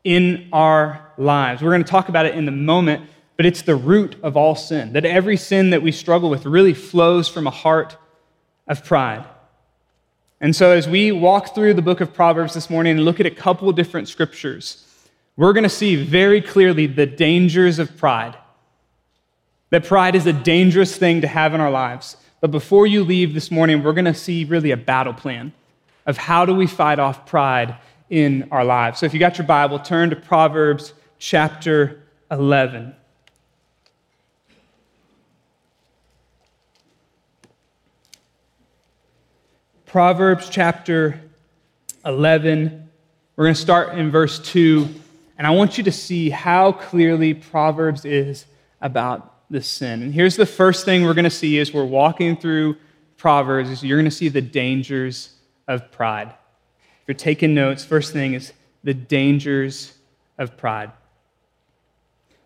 in 0.04 0.50
our 0.52 1.12
lives. 1.18 1.62
We're 1.62 1.72
going 1.72 1.84
to 1.84 1.90
talk 1.90 2.10
about 2.10 2.26
it 2.26 2.36
in 2.36 2.46
the 2.46 2.52
moment, 2.52 3.10
but 3.38 3.46
it's 3.46 3.62
the 3.62 3.76
root 3.76 4.16
of 4.24 4.36
all 4.36 4.56
sin. 4.56 4.94
That 4.94 5.06
every 5.06 5.38
sin 5.38 5.70
that 5.72 5.82
we 5.82 5.92
struggle 5.92 6.30
with 6.30 6.46
really 6.46 6.74
flows 6.74 7.28
from 7.28 7.48
a 7.48 7.52
heart 7.52 7.98
of 8.68 8.84
pride. 8.84 9.26
And 10.42 10.56
so, 10.56 10.72
as 10.72 10.88
we 10.88 11.12
walk 11.12 11.54
through 11.54 11.74
the 11.74 11.82
book 11.82 12.00
of 12.00 12.14
Proverbs 12.14 12.54
this 12.54 12.70
morning 12.70 12.96
and 12.96 13.06
look 13.06 13.20
at 13.20 13.26
a 13.26 13.32
couple 13.32 13.70
different 13.74 14.08
scriptures, 14.08 14.86
we're 15.36 15.54
going 15.54 15.64
to 15.64 15.70
see 15.70 15.96
very 15.96 16.42
clearly 16.42 16.88
the 16.88 17.06
dangers 17.06 17.80
of 17.80 17.98
pride. 17.98 18.38
That 19.70 19.86
pride 19.86 20.16
is 20.16 20.26
a 20.26 20.34
dangerous 20.34 20.96
thing 20.96 21.22
to 21.22 21.28
have 21.28 21.54
in 21.54 21.62
our 21.62 21.72
lives. 21.72 22.18
But 22.42 22.52
before 22.52 22.88
you 22.88 23.04
leave 23.04 23.34
this 23.34 23.52
morning, 23.52 23.84
we're 23.84 23.94
going 23.94 24.06
to 24.06 24.14
see 24.14 24.46
really 24.46 24.72
a 24.72 24.78
battle 24.78 25.14
plan 25.14 25.54
of 26.06 26.18
how 26.18 26.46
do 26.46 26.54
we 26.54 26.68
fight 26.68 27.00
off 27.00 27.26
pride 27.26 27.76
in 28.10 28.48
our 28.52 28.66
lives. 28.66 29.00
So 29.00 29.06
if 29.06 29.14
you 29.14 29.20
got 29.20 29.38
your 29.38 29.48
Bible, 29.48 29.80
turn 29.80 30.10
to 30.10 30.16
Proverbs 30.16 30.94
chapter 31.20 32.04
11. 32.32 32.96
Proverbs 39.86 40.50
chapter 40.50 41.20
11. 42.06 42.90
We're 43.36 43.46
going 43.46 43.56
to 43.56 43.60
start 43.60 43.98
in 43.98 44.12
verse 44.12 44.38
2, 44.40 44.88
and 45.38 45.48
I 45.48 45.50
want 45.52 45.78
you 45.78 45.84
to 45.86 45.92
see 45.92 46.30
how 46.30 46.74
clearly 46.74 47.34
Proverbs 47.34 48.06
is 48.06 48.46
about 48.82 49.34
the 49.50 49.62
sin. 49.62 50.04
And 50.04 50.14
here's 50.14 50.36
the 50.36 50.46
first 50.46 50.86
thing 50.86 51.04
we're 51.04 51.16
going 51.16 51.24
to 51.24 51.32
see 51.32 51.58
as 51.60 51.74
we're 51.74 51.86
walking 51.86 52.38
through 52.38 52.76
Proverbs 53.18 53.70
is 53.70 53.84
you're 53.84 53.98
going 53.98 54.06
to 54.06 54.16
see 54.16 54.30
the 54.30 54.42
dangers 54.42 55.34
of 55.70 55.90
pride. 55.90 56.28
If 56.28 57.08
you're 57.08 57.16
taking 57.16 57.54
notes, 57.54 57.86
first 57.86 58.12
thing 58.12 58.34
is 58.34 58.52
the 58.84 58.94
dangers 58.94 59.94
of 60.38 60.58
pride. 60.58 60.92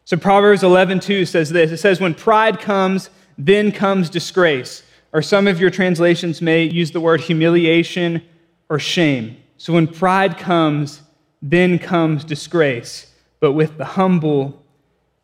So 0.05 0.17
Proverbs 0.17 0.61
11:2 0.61 1.25
says 1.25 1.49
this. 1.49 1.71
It 1.71 1.77
says 1.77 1.99
when 1.99 2.13
pride 2.13 2.59
comes, 2.59 3.09
then 3.37 3.71
comes 3.71 4.11
disgrace. 4.11 4.83
Or 5.11 5.23
some 5.23 5.47
of 5.47 5.59
your 5.59 5.69
translations 5.69 6.41
may 6.41 6.63
use 6.63 6.91
the 6.91 6.99
word 6.99 7.21
humiliation 7.21 8.21
or 8.69 8.77
shame. 8.77 9.37
So 9.57 9.73
when 9.73 9.87
pride 9.87 10.37
comes, 10.37 11.01
then 11.41 11.77
comes 11.79 12.23
disgrace, 12.23 13.11
but 13.39 13.51
with 13.51 13.77
the 13.77 13.85
humble 13.85 14.63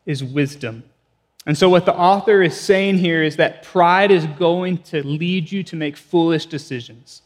is 0.06 0.22
wisdom. 0.22 0.84
And 1.46 1.56
so, 1.56 1.68
what 1.68 1.86
the 1.86 1.94
author 1.94 2.42
is 2.42 2.58
saying 2.58 2.98
here 2.98 3.22
is 3.22 3.36
that 3.36 3.62
pride 3.62 4.10
is 4.10 4.26
going 4.26 4.78
to 4.84 5.02
lead 5.06 5.50
you 5.50 5.62
to 5.64 5.76
make 5.76 5.96
foolish 5.96 6.46
decisions, 6.46 7.22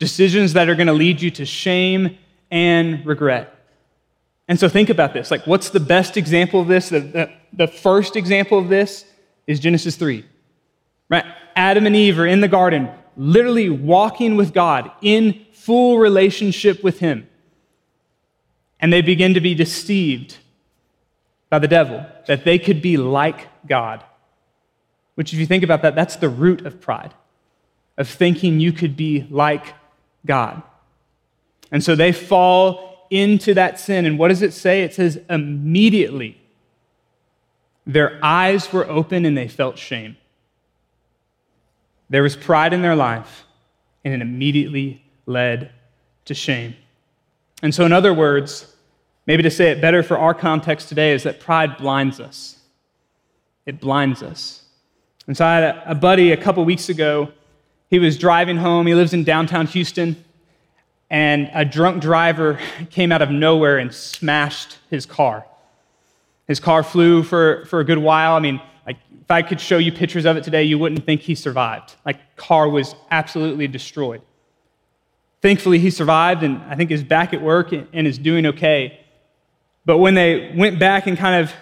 decisions 0.00 0.54
that 0.54 0.68
are 0.68 0.74
going 0.74 0.88
to 0.88 0.92
lead 0.92 1.22
you 1.22 1.30
to 1.30 1.44
shame 1.44 2.18
and 2.50 3.06
regret. 3.06 3.54
And 4.48 4.58
so, 4.58 4.68
think 4.68 4.90
about 4.90 5.12
this. 5.12 5.30
Like, 5.30 5.46
what's 5.46 5.70
the 5.70 5.78
best 5.78 6.16
example 6.16 6.60
of 6.60 6.66
this? 6.66 6.88
The, 6.88 6.98
the, 6.98 7.30
the 7.52 7.68
first 7.68 8.16
example 8.16 8.58
of 8.58 8.68
this 8.68 9.04
is 9.46 9.60
Genesis 9.60 9.94
3. 9.94 10.24
Right? 11.08 11.24
Adam 11.54 11.86
and 11.86 11.94
Eve 11.94 12.18
are 12.18 12.26
in 12.26 12.40
the 12.40 12.48
garden, 12.48 12.90
literally 13.16 13.70
walking 13.70 14.34
with 14.34 14.52
God 14.52 14.90
in 15.02 15.46
full 15.52 15.98
relationship 15.98 16.82
with 16.82 16.98
Him. 16.98 17.28
And 18.80 18.92
they 18.92 19.02
begin 19.02 19.34
to 19.34 19.40
be 19.40 19.54
deceived 19.54 20.38
by 21.48 21.58
the 21.58 21.68
devil 21.68 22.04
that 22.26 22.44
they 22.44 22.58
could 22.58 22.80
be 22.80 22.96
like 22.96 23.46
God. 23.68 24.02
Which, 25.14 25.32
if 25.32 25.38
you 25.38 25.46
think 25.46 25.62
about 25.62 25.82
that, 25.82 25.94
that's 25.94 26.16
the 26.16 26.28
root 26.28 26.64
of 26.64 26.80
pride, 26.80 27.14
of 27.98 28.08
thinking 28.08 28.58
you 28.58 28.72
could 28.72 28.96
be 28.96 29.26
like 29.30 29.74
God. 30.26 30.62
And 31.72 31.82
so 31.82 31.94
they 31.94 32.12
fall 32.12 33.06
into 33.10 33.54
that 33.54 33.78
sin. 33.78 34.06
And 34.06 34.18
what 34.18 34.28
does 34.28 34.42
it 34.42 34.52
say? 34.52 34.82
It 34.82 34.94
says, 34.94 35.20
immediately 35.28 36.40
their 37.86 38.18
eyes 38.22 38.72
were 38.72 38.88
open 38.88 39.24
and 39.24 39.36
they 39.36 39.48
felt 39.48 39.78
shame. 39.78 40.16
There 42.08 42.22
was 42.22 42.36
pride 42.36 42.72
in 42.72 42.82
their 42.82 42.96
life, 42.96 43.44
and 44.04 44.12
it 44.12 44.20
immediately 44.20 45.04
led 45.26 45.70
to 46.24 46.34
shame. 46.34 46.74
And 47.62 47.74
so, 47.74 47.84
in 47.84 47.92
other 47.92 48.12
words, 48.12 48.74
maybe 49.26 49.44
to 49.44 49.50
say 49.50 49.70
it 49.70 49.80
better 49.80 50.02
for 50.02 50.18
our 50.18 50.34
context 50.34 50.88
today, 50.88 51.12
is 51.12 51.22
that 51.22 51.38
pride 51.38 51.76
blinds 51.76 52.18
us. 52.18 52.58
It 53.64 53.80
blinds 53.80 54.22
us. 54.22 54.64
And 55.28 55.36
so, 55.36 55.46
I 55.46 55.56
had 55.56 55.82
a 55.86 55.94
buddy 55.94 56.32
a 56.32 56.36
couple 56.36 56.64
weeks 56.64 56.88
ago. 56.88 57.32
He 57.90 57.98
was 57.98 58.16
driving 58.16 58.56
home. 58.56 58.86
He 58.86 58.94
lives 58.94 59.12
in 59.12 59.24
downtown 59.24 59.66
Houston. 59.66 60.24
And 61.10 61.50
a 61.52 61.64
drunk 61.64 62.00
driver 62.00 62.60
came 62.90 63.10
out 63.10 63.20
of 63.20 63.30
nowhere 63.30 63.78
and 63.78 63.92
smashed 63.92 64.78
his 64.88 65.04
car. 65.04 65.44
His 66.46 66.60
car 66.60 66.82
flew 66.82 67.22
for, 67.22 67.64
for 67.66 67.80
a 67.80 67.84
good 67.84 67.98
while. 67.98 68.36
I 68.36 68.40
mean, 68.40 68.60
like, 68.86 68.96
if 69.20 69.30
I 69.30 69.42
could 69.42 69.60
show 69.60 69.78
you 69.78 69.92
pictures 69.92 70.24
of 70.24 70.36
it 70.36 70.44
today, 70.44 70.62
you 70.64 70.78
wouldn't 70.78 71.04
think 71.04 71.20
he 71.20 71.34
survived. 71.34 71.94
Like, 72.06 72.36
car 72.36 72.68
was 72.68 72.94
absolutely 73.10 73.68
destroyed. 73.68 74.22
Thankfully, 75.42 75.78
he 75.78 75.90
survived 75.90 76.42
and 76.42 76.60
I 76.68 76.76
think 76.76 76.90
is 76.90 77.02
back 77.02 77.32
at 77.34 77.42
work 77.42 77.72
and 77.72 78.06
is 78.06 78.18
doing 78.18 78.46
okay. 78.46 79.00
But 79.84 79.98
when 79.98 80.14
they 80.14 80.52
went 80.56 80.78
back 80.78 81.06
and 81.06 81.16
kind 81.16 81.42
of 81.42 81.52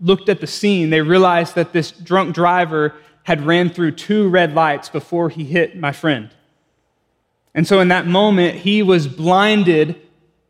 looked 0.00 0.28
at 0.28 0.40
the 0.40 0.46
scene, 0.46 0.90
they 0.90 1.00
realized 1.00 1.54
that 1.54 1.72
this 1.72 1.90
drunk 1.90 2.34
driver 2.34 2.94
had 3.28 3.44
ran 3.44 3.68
through 3.68 3.90
two 3.90 4.26
red 4.26 4.54
lights 4.54 4.88
before 4.88 5.28
he 5.28 5.44
hit 5.44 5.76
my 5.76 5.92
friend. 5.92 6.30
And 7.54 7.66
so 7.66 7.78
in 7.80 7.88
that 7.88 8.06
moment, 8.06 8.56
he 8.56 8.82
was 8.82 9.06
blinded 9.06 10.00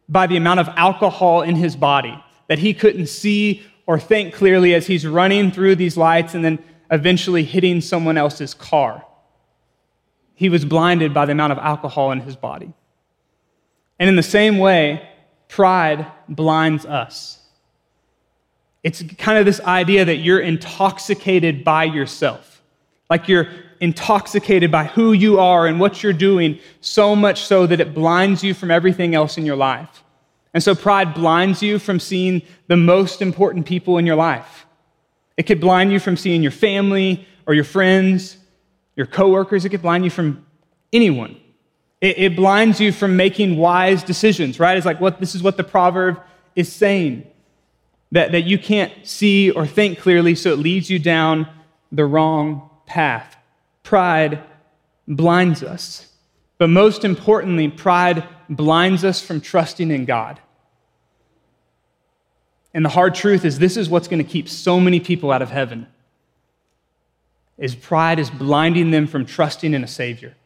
by 0.08 0.28
the 0.28 0.36
amount 0.36 0.60
of 0.60 0.68
alcohol 0.76 1.42
in 1.42 1.56
his 1.56 1.74
body 1.74 2.22
that 2.46 2.60
he 2.60 2.72
couldn't 2.72 3.08
see 3.08 3.64
or 3.84 3.98
think 3.98 4.32
clearly 4.32 4.74
as 4.74 4.86
he's 4.86 5.04
running 5.04 5.50
through 5.50 5.74
these 5.74 5.96
lights 5.96 6.34
and 6.34 6.44
then 6.44 6.62
eventually 6.88 7.42
hitting 7.42 7.80
someone 7.80 8.16
else's 8.16 8.54
car. 8.54 9.04
He 10.36 10.48
was 10.48 10.64
blinded 10.64 11.12
by 11.12 11.26
the 11.26 11.32
amount 11.32 11.54
of 11.54 11.58
alcohol 11.58 12.12
in 12.12 12.20
his 12.20 12.36
body. 12.36 12.72
And 13.98 14.08
in 14.08 14.14
the 14.14 14.22
same 14.22 14.58
way, 14.58 15.08
pride 15.48 16.06
blinds 16.28 16.86
us. 16.86 17.40
It's 18.84 19.02
kind 19.18 19.36
of 19.36 19.46
this 19.46 19.60
idea 19.62 20.04
that 20.04 20.18
you're 20.18 20.38
intoxicated 20.38 21.64
by 21.64 21.82
yourself, 21.84 22.57
like 23.10 23.28
you're 23.28 23.48
intoxicated 23.80 24.70
by 24.70 24.84
who 24.84 25.12
you 25.12 25.38
are 25.38 25.66
and 25.66 25.78
what 25.78 26.02
you're 26.02 26.12
doing, 26.12 26.58
so 26.80 27.14
much 27.14 27.44
so 27.44 27.66
that 27.66 27.80
it 27.80 27.94
blinds 27.94 28.42
you 28.42 28.54
from 28.54 28.70
everything 28.70 29.14
else 29.14 29.38
in 29.38 29.46
your 29.46 29.56
life. 29.56 30.02
And 30.54 30.62
so 30.62 30.74
pride 30.74 31.14
blinds 31.14 31.62
you 31.62 31.78
from 31.78 32.00
seeing 32.00 32.42
the 32.66 32.76
most 32.76 33.22
important 33.22 33.66
people 33.66 33.98
in 33.98 34.06
your 34.06 34.16
life. 34.16 34.66
It 35.36 35.44
could 35.44 35.60
blind 35.60 35.92
you 35.92 36.00
from 36.00 36.16
seeing 36.16 36.42
your 36.42 36.52
family 36.52 37.26
or 37.46 37.54
your 37.54 37.64
friends, 37.64 38.36
your 38.96 39.06
coworkers. 39.06 39.64
It 39.64 39.68
could 39.68 39.82
blind 39.82 40.04
you 40.04 40.10
from 40.10 40.44
anyone. 40.92 41.36
It, 42.00 42.18
it 42.18 42.36
blinds 42.36 42.80
you 42.80 42.92
from 42.92 43.16
making 43.16 43.56
wise 43.56 44.02
decisions, 44.02 44.58
right? 44.58 44.76
It's 44.76 44.86
like 44.86 45.00
what 45.00 45.20
this 45.20 45.34
is 45.34 45.42
what 45.42 45.56
the 45.56 45.64
proverb 45.64 46.20
is 46.56 46.72
saying. 46.72 47.26
That, 48.12 48.32
that 48.32 48.44
you 48.44 48.58
can't 48.58 48.90
see 49.06 49.50
or 49.50 49.66
think 49.66 49.98
clearly, 49.98 50.34
so 50.34 50.50
it 50.50 50.58
leads 50.58 50.88
you 50.88 50.98
down 50.98 51.46
the 51.92 52.06
wrong 52.06 52.67
path. 52.88 53.36
Pride 53.82 54.42
blinds 55.06 55.62
us. 55.62 56.10
But 56.58 56.70
most 56.70 57.04
importantly, 57.04 57.68
pride 57.68 58.26
blinds 58.48 59.04
us 59.04 59.20
from 59.20 59.40
trusting 59.40 59.90
in 59.90 60.04
God. 60.04 60.40
And 62.74 62.84
the 62.84 62.90
hard 62.90 63.14
truth 63.14 63.44
is 63.44 63.58
this 63.58 63.76
is 63.76 63.88
what's 63.88 64.08
going 64.08 64.22
to 64.22 64.30
keep 64.30 64.48
so 64.48 64.80
many 64.80 65.00
people 65.00 65.30
out 65.30 65.42
of 65.42 65.50
heaven. 65.50 65.86
Is 67.56 67.74
pride 67.74 68.18
is 68.18 68.30
blinding 68.30 68.90
them 68.90 69.06
from 69.06 69.24
trusting 69.24 69.74
in 69.74 69.82
a 69.82 69.88
savior. 69.88 70.36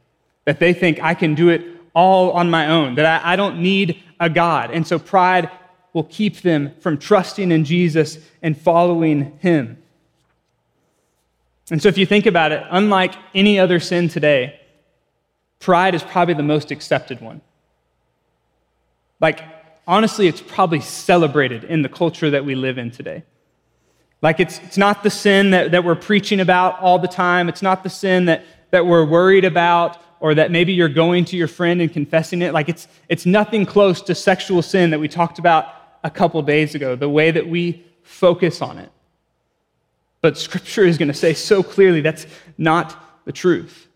That 0.45 0.59
they 0.59 0.73
think 0.73 1.03
I 1.03 1.15
can 1.15 1.35
do 1.35 1.49
it 1.49 1.65
all 1.95 2.31
on 2.33 2.51
my 2.51 2.69
own, 2.69 2.95
that 2.95 3.25
I, 3.25 3.33
I 3.33 3.37
don't 3.37 3.61
need 3.61 4.03
a 4.19 4.31
God. 4.31 4.71
And 4.71 4.87
so 4.87 4.99
pride 4.99 5.51
will 5.93 6.05
keep 6.05 6.41
them 6.41 6.73
from 6.81 6.97
trusting 6.97 7.53
in 7.53 7.65
Jesus 7.65 8.19
and 8.41 8.57
following 8.57 9.39
him. 9.41 9.82
And 11.73 11.81
so 11.81 11.89
if 11.89 11.97
you 11.97 12.05
think 12.05 12.27
about 12.27 12.53
it, 12.53 12.63
unlike 12.71 13.15
any 13.35 13.59
other 13.59 13.81
sin 13.81 14.11
today, 14.11 14.61
pride 15.59 15.95
is 15.95 16.03
probably 16.03 16.35
the 16.35 16.43
most 16.43 16.71
accepted 16.71 17.23
one. 17.23 17.41
Like, 19.21 19.41
honestly, 19.87 20.27
it's 20.27 20.43
probably 20.43 20.81
celebrated 20.81 21.65
in 21.65 21.81
the 21.81 21.89
culture 21.89 22.29
that 22.29 22.45
we 22.45 22.55
live 22.55 22.77
in 22.77 22.91
today. 22.91 23.25
Like, 24.21 24.39
it's, 24.39 24.59
it's 24.59 24.77
not 24.77 25.03
the 25.03 25.09
sin 25.09 25.53
that, 25.53 25.71
that 25.71 25.83
we're 25.83 25.95
preaching 25.95 26.41
about 26.41 26.79
all 26.79 26.99
the 26.99 27.09
time, 27.09 27.49
it's 27.49 27.63
not 27.63 27.83
the 27.83 27.91
sin 27.91 28.27
that, 28.27 28.45
that 28.71 28.85
we're 28.85 29.07
worried 29.07 29.47
about, 29.47 29.97
or 30.21 30.35
that 30.35 30.51
maybe 30.51 30.75
you're 30.75 30.91
going 30.91 31.25
to 31.25 31.39
your 31.39 31.49
friend 31.49 31.81
and 31.81 31.91
confessing 31.91 32.43
it. 32.43 32.53
Like, 32.53 32.69
it's, 32.69 32.87
it's 33.09 33.25
nothing 33.25 33.65
close 33.65 34.03
to 34.03 34.15
sexual 34.15 34.61
sin 34.61 34.91
that 34.91 35.01
we 35.01 35.09
talked 35.09 35.39
about 35.39 35.69
a 36.05 36.11
couple 36.11 36.43
days 36.43 36.75
ago, 36.75 36.97
the 36.97 37.09
way 37.09 37.31
that 37.31 37.49
we 37.49 37.83
focus 38.03 38.61
on 38.61 38.77
it. 38.77 38.92
But 40.23 40.39
Scripture 40.39 40.85
is 40.85 40.97
going 40.97 41.09
to 41.09 41.15
say 41.15 41.35
so 41.35 41.63
clearly 41.63 42.01
that's 42.01 42.27
not 42.57 43.25
the 43.27 43.33
truth. 43.33 43.89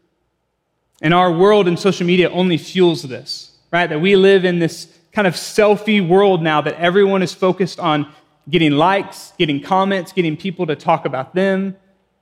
And 1.00 1.14
our 1.14 1.32
world 1.32 1.68
and 1.68 1.78
social 1.78 2.06
media 2.06 2.30
only 2.30 2.58
fuels 2.58 3.02
this, 3.02 3.56
right? 3.70 3.88
That 3.88 4.00
we 4.00 4.16
live 4.16 4.44
in 4.44 4.58
this 4.58 4.92
kind 5.12 5.26
of 5.26 5.34
selfie 5.34 6.06
world 6.06 6.42
now 6.42 6.60
that 6.60 6.74
everyone 6.74 7.22
is 7.22 7.32
focused 7.32 7.80
on 7.80 8.12
getting 8.50 8.72
likes, 8.72 9.32
getting 9.38 9.62
comments, 9.62 10.12
getting 10.12 10.36
people 10.36 10.66
to 10.66 10.76
talk 10.76 11.04
about 11.04 11.34
them, 11.34 11.76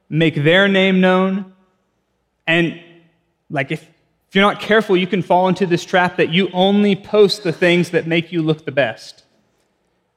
make 0.09 0.35
their 0.35 0.69
name 0.69 1.01
known. 1.01 1.53
And 2.47 2.81
like 3.51 3.71
if, 3.71 3.83
if 3.83 4.35
you're 4.35 4.45
not 4.45 4.61
careful, 4.61 4.97
you 4.97 5.07
can 5.07 5.23
fall 5.23 5.49
into 5.49 5.67
this 5.67 5.85
trap 5.85 6.17
that 6.17 6.31
you 6.31 6.51
only 6.53 6.97
post 6.97 7.43
the 7.43 7.53
things 7.53 7.91
that 7.91 8.07
make 8.07 8.33
you 8.33 8.43
look 8.43 8.65
the 8.65 8.73
best. 8.73 9.25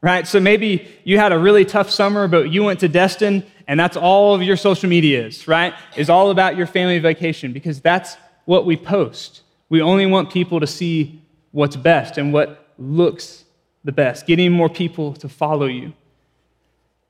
Right? 0.02 0.28
So 0.28 0.40
maybe 0.40 0.88
you 1.04 1.18
had 1.18 1.32
a 1.32 1.40
really 1.40 1.66
tough 1.66 1.90
summer, 1.90 2.28
but 2.28 2.52
you 2.52 2.64
went 2.64 2.80
to 2.82 2.88
Destin, 2.88 3.44
and 3.68 3.80
that's 3.80 3.98
all 3.98 4.34
of 4.34 4.42
your 4.42 4.56
social 4.56 4.90
media 4.90 5.26
is, 5.26 5.48
right? 5.48 5.74
Is 5.96 6.10
all 6.10 6.32
about 6.32 6.56
your 6.56 6.68
family 6.68 7.00
vacation 7.00 7.52
because 7.52 7.82
that's 7.82 8.16
what 8.46 8.66
we 8.66 8.78
post. 8.78 9.42
We 9.70 9.82
only 9.82 10.06
want 10.06 10.32
people 10.32 10.60
to 10.62 10.68
see 10.68 11.22
what's 11.52 11.76
best 11.76 12.18
and 12.18 12.32
what 12.32 12.74
looks 12.78 13.44
the 13.84 13.92
best, 13.92 14.26
getting 14.26 14.52
more 14.52 14.70
people 14.70 15.14
to 15.14 15.28
follow 15.28 15.66
you. 15.66 15.94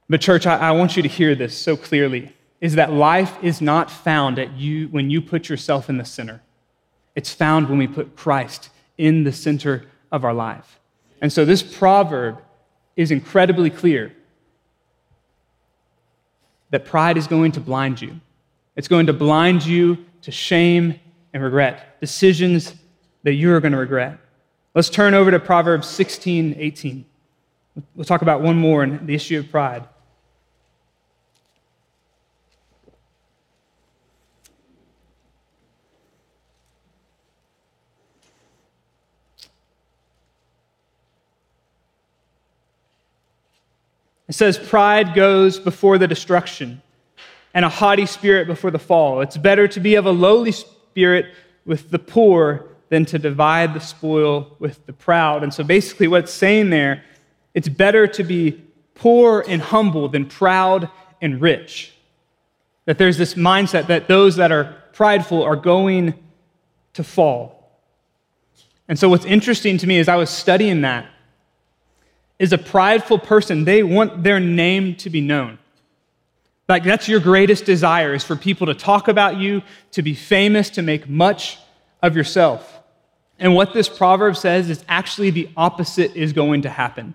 But, 0.10 0.22
church, 0.22 0.48
I, 0.48 0.58
I 0.58 0.72
want 0.72 0.96
you 0.96 1.04
to 1.04 1.10
hear 1.10 1.36
this 1.36 1.56
so 1.58 1.76
clearly 1.78 2.34
is 2.60 2.76
that 2.76 2.92
life 2.92 3.38
is 3.44 3.62
not 3.62 3.92
found 3.92 4.40
at 4.40 4.54
you 4.54 4.88
when 4.88 5.10
you 5.12 5.22
put 5.22 5.50
yourself 5.50 5.90
in 5.90 5.98
the 5.98 6.06
center. 6.06 6.42
It's 7.16 7.34
found 7.34 7.70
when 7.70 7.78
we 7.78 7.88
put 7.88 8.16
Christ 8.16 8.70
in 8.98 9.24
the 9.24 9.32
center 9.32 9.86
of 10.12 10.24
our 10.24 10.34
life. 10.34 10.80
And 11.22 11.32
so 11.32 11.46
this 11.46 11.62
proverb 11.62 12.42
is 12.96 13.12
incredibly 13.12 13.70
clear 13.70 14.16
that 16.70 16.86
pride 16.86 17.18
is 17.18 17.28
going 17.28 17.52
to 17.54 17.60
blind 17.60 18.02
you. 18.02 18.20
It's 18.76 18.88
going 18.88 19.08
to 19.08 19.14
blind 19.14 19.66
you 19.66 19.98
to 20.22 20.32
shame 20.32 21.00
and 21.34 21.44
regret, 21.44 22.00
decisions 22.00 22.76
that 23.24 23.34
you 23.34 23.54
are 23.54 23.60
going 23.60 23.72
to 23.72 23.78
regret. 23.78 24.20
Let's 24.76 24.90
turn 24.90 25.14
over 25.14 25.32
to 25.32 25.40
Proverbs 25.40 25.88
16, 25.88 26.56
18. 26.58 27.06
We'll 27.96 28.06
talk 28.06 28.22
about 28.22 28.42
one 28.42 28.58
more 28.58 28.84
in 28.84 29.06
the 29.06 29.16
issue 29.16 29.40
of 29.40 29.50
pride. 29.50 29.88
It 44.28 44.36
says, 44.36 44.58
Pride 44.58 45.14
goes 45.14 45.60
before 45.60 45.98
the 45.98 46.08
destruction, 46.08 46.82
and 47.54 47.64
a 47.64 47.70
haughty 47.70 48.06
spirit 48.06 48.48
before 48.48 48.72
the 48.72 48.80
fall. 48.80 49.22
It's 49.22 49.38
better 49.38 49.68
to 49.70 49.80
be 49.80 49.96
of 49.96 50.06
a 50.06 50.12
lowly 50.12 50.52
spirit 50.52 51.34
with 51.66 51.90
the 51.92 52.00
poor 52.00 52.66
than 52.90 53.06
to 53.06 53.20
divide 53.20 53.74
the 53.74 53.80
spoil 53.80 54.56
with 54.60 54.86
the 54.86 54.94
proud. 54.94 55.44
And 55.44 55.54
so 55.54 55.64
basically, 55.64 56.08
what 56.08 56.26
it's 56.26 56.34
saying 56.34 56.70
there, 56.70 57.04
it's 57.54 57.70
better 57.70 58.08
to 58.08 58.24
be 58.24 58.64
poor 58.96 59.44
and 59.48 59.62
humble 59.62 60.08
than 60.10 60.26
proud 60.26 60.90
and 61.22 61.42
rich. 61.42 61.94
That 62.86 62.98
there's 62.98 63.18
this 63.18 63.34
mindset 63.34 63.88
that 63.88 64.08
those 64.08 64.38
that 64.38 64.52
are 64.52 64.76
prideful 64.94 65.44
are 65.44 65.56
going 65.56 66.14
to 66.94 67.04
fall. 67.04 67.82
And 68.88 68.98
so, 68.98 69.10
what's 69.10 69.26
interesting 69.26 69.78
to 69.80 69.88
me 69.88 69.98
is 69.98 70.08
I 70.08 70.16
was 70.16 70.30
studying 70.30 70.82
that 70.82 71.06
is 72.40 72.54
a 72.54 72.58
prideful 72.58 73.20
person, 73.20 73.66
they 73.66 73.84
want 73.84 74.24
their 74.24 74.40
name 74.40 74.96
to 74.96 75.10
be 75.10 75.22
known. 75.22 75.58
Like, 76.70 76.84
that's 76.84 77.08
your 77.08 77.20
greatest 77.20 77.66
desire 77.66 78.14
is 78.14 78.24
for 78.24 78.36
people 78.36 78.68
to 78.68 78.74
talk 78.74 79.08
about 79.08 79.38
you, 79.38 79.62
to 79.92 80.02
be 80.02 80.14
famous, 80.14 80.70
to 80.72 80.82
make 80.82 81.08
much 81.08 81.58
of 82.04 82.16
yourself. 82.16 82.82
And 83.40 83.56
what 83.56 83.74
this 83.74 83.88
proverb 83.88 84.36
says 84.36 84.70
is 84.70 84.84
actually 84.88 85.30
the 85.30 85.50
opposite 85.56 86.16
is 86.16 86.34
going 86.34 86.64
to 86.64 86.70
happen. 86.70 87.14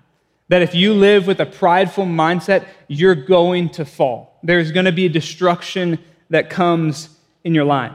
That 0.48 0.62
if 0.62 0.74
you 0.74 0.94
live 0.94 1.26
with 1.26 1.40
a 1.40 1.46
prideful 1.46 2.06
mindset, 2.06 2.66
you're 2.88 3.14
going 3.14 3.70
to 3.70 3.84
fall. 3.84 4.38
There's 4.42 4.72
going 4.72 4.86
to 4.86 4.92
be 4.92 5.08
destruction 5.08 5.98
that 6.30 6.50
comes 6.50 7.10
in 7.44 7.54
your 7.54 7.64
life. 7.64 7.92